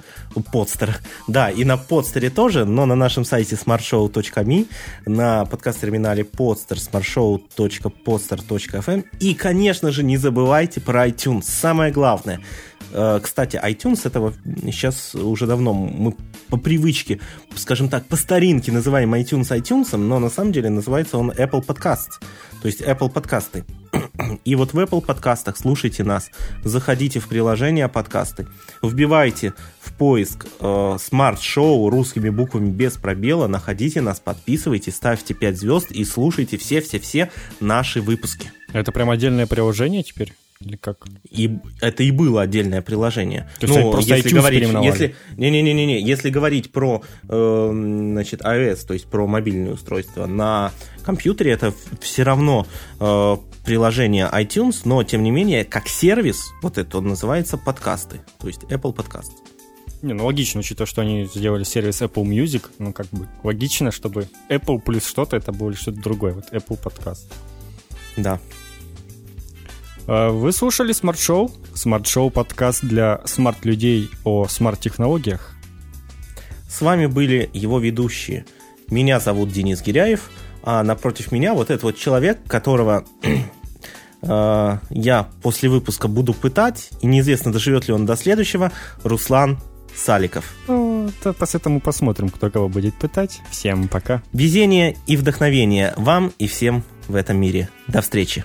подстер, 0.53 0.99
да, 1.27 1.51
и 1.51 1.65
на 1.65 1.79
подстере 1.79 2.29
тоже, 2.31 2.65
но 2.65 2.87
на 2.87 2.97
нашем 2.97 3.25
сайте 3.25 3.55
smartshow.me, 3.55 4.67
на 5.07 5.45
подкаст-терминале 5.47 6.25
podster 6.25 6.77
smartshow.podster.fm 6.77 9.05
и, 9.21 9.35
конечно 9.35 9.91
же, 9.91 10.03
не 10.03 10.17
забывайте 10.17 10.81
про 10.81 11.07
iTunes, 11.09 11.45
самое 11.45 11.93
главное. 11.93 12.41
Э, 12.93 13.21
кстати, 13.23 13.61
iTunes 13.63 14.07
этого 14.07 14.35
сейчас 14.65 15.15
уже 15.15 15.47
давно 15.47 15.73
мы 15.73 16.15
по 16.49 16.57
привычке, 16.57 17.21
скажем 17.55 17.89
так, 17.89 18.07
по 18.07 18.17
старинке 18.17 18.73
называем 18.73 19.15
iTunes 19.15 19.57
iTunes, 19.57 19.97
но 19.97 20.19
на 20.19 20.31
самом 20.31 20.53
деле 20.53 20.71
называется 20.71 21.19
он 21.19 21.31
Apple 21.31 21.65
Podcasts, 21.65 22.21
то 22.63 22.67
есть 22.67 22.81
Apple 22.81 23.11
подкасты. 23.11 23.65
И 24.45 24.55
вот 24.55 24.73
в 24.73 24.79
Apple 24.79 25.05
подкастах 25.05 25.57
слушайте 25.57 26.05
нас, 26.05 26.31
заходите 26.65 27.21
в 27.21 27.29
приложение 27.29 27.89
подкасты, 27.89 28.47
вбивайте 28.83 29.55
в 29.81 29.93
поиск 29.95 30.47
э, 30.61 30.65
Show 30.65 31.89
русскими 31.89 32.31
буквами 32.31 32.71
без 32.71 32.97
пробела, 32.97 33.47
находите 33.47 34.01
нас, 34.01 34.21
подписывайтесь, 34.21 34.97
ставьте 34.97 35.35
5 35.35 35.59
звезд 35.59 35.91
и 35.91 36.05
слушайте 36.05 36.57
все-все-все 36.57 37.31
наши 37.61 38.01
выпуски. 38.01 38.51
Это 38.73 38.93
прям 38.93 39.11
отдельное 39.11 39.47
приложение 39.47 40.03
теперь? 40.03 40.35
Или 40.61 40.77
как? 40.77 41.07
И 41.31 41.59
это 41.81 42.03
и 42.03 42.11
было 42.11 42.43
отдельное 42.43 42.83
приложение. 42.83 43.49
То 43.61 43.67
есть 43.67 43.79
ну, 43.79 43.91
просто 43.93 44.15
если 44.17 44.29
говорить, 44.29 44.69
если 44.83 45.15
не 45.39 45.51
не 45.51 45.63
не 45.63 45.73
не 45.73 45.87
не, 45.87 46.03
если 46.03 46.29
говорить 46.29 46.71
про 46.71 47.03
э, 47.29 47.71
значит 48.13 48.43
iOS, 48.43 48.87
то 48.87 48.93
есть 48.93 49.07
про 49.07 49.27
мобильное 49.27 49.73
устройство 49.73 50.27
на 50.27 50.73
компьютере, 51.03 51.53
это 51.53 51.73
все 52.03 52.25
равно 52.25 52.67
э, 53.01 53.37
приложение 53.65 54.29
iTunes, 54.31 54.83
но 54.85 55.03
тем 55.03 55.23
не 55.23 55.31
менее 55.31 55.65
как 55.65 55.89
сервис 55.89 56.51
вот 56.61 56.77
это 56.77 56.99
он 56.99 57.09
называется 57.09 57.57
подкасты, 57.57 58.21
то 58.39 58.47
есть 58.47 58.63
Apple 58.65 58.95
Podcast. 58.95 59.31
Не, 60.03 60.13
ну 60.13 60.27
логично, 60.27 60.61
учитывая, 60.61 60.87
что 60.87 61.01
они 61.01 61.25
сделали 61.25 61.65
сервис 61.65 62.03
Apple 62.03 62.25
Music, 62.25 62.67
ну 62.79 62.93
как 62.93 63.07
бы 63.13 63.29
логично, 63.43 63.91
чтобы 63.91 64.29
Apple 64.51 64.79
плюс 64.81 65.07
что-то, 65.07 65.37
это 65.37 65.53
было 65.53 65.75
что-то 65.75 66.03
другое, 66.03 66.35
вот 66.35 66.53
Apple 66.53 66.79
Podcast. 66.83 67.33
Да. 68.19 68.39
А, 70.07 70.31
вы 70.31 70.53
слушали 70.53 70.95
Smart 70.95 71.17
Show? 71.17 71.51
Smart 71.75 72.03
Show 72.03 72.31
подкаст 72.31 72.83
для 72.83 73.21
смарт-людей 73.25 74.11
о 74.25 74.47
смарт-технологиях. 74.49 75.55
С 76.69 76.81
вами 76.81 77.07
были 77.07 77.51
его 77.53 77.79
ведущие. 77.79 78.45
Меня 78.89 79.21
зовут 79.21 79.51
Денис 79.51 79.83
Гиряев, 79.83 80.31
а 80.63 80.83
напротив 80.83 81.33
меня 81.33 81.55
вот 81.55 81.71
этот 81.71 81.83
вот 81.85 81.97
человек, 81.97 82.39
которого 82.47 83.05
э, 84.23 84.79
я 84.91 85.29
после 85.43 85.69
выпуска 85.69 86.09
буду 86.09 86.35
пытать, 86.35 86.91
и 87.01 87.07
неизвестно, 87.07 87.53
доживет 87.53 87.89
ли 87.89 87.95
он 87.95 88.07
до 88.07 88.17
следующего, 88.17 88.73
Руслан 89.05 89.59
Саликов. 89.95 90.55
Ну, 90.69 91.11
то 91.23 91.33
по 91.33 91.45
этому 91.45 91.81
посмотрим, 91.81 92.29
кто 92.29 92.51
кого 92.51 92.69
будет 92.69 92.95
пытать. 92.95 93.41
Всем 93.51 93.89
пока. 93.89 94.23
Везение 94.33 94.97
и 95.07 95.17
вдохновение 95.17 95.95
вам 95.97 96.33
и 96.39 96.47
всем 96.47 96.85
в 97.09 97.17
этом 97.17 97.37
мире. 97.37 97.69
До 97.89 98.01
встречи. 98.01 98.45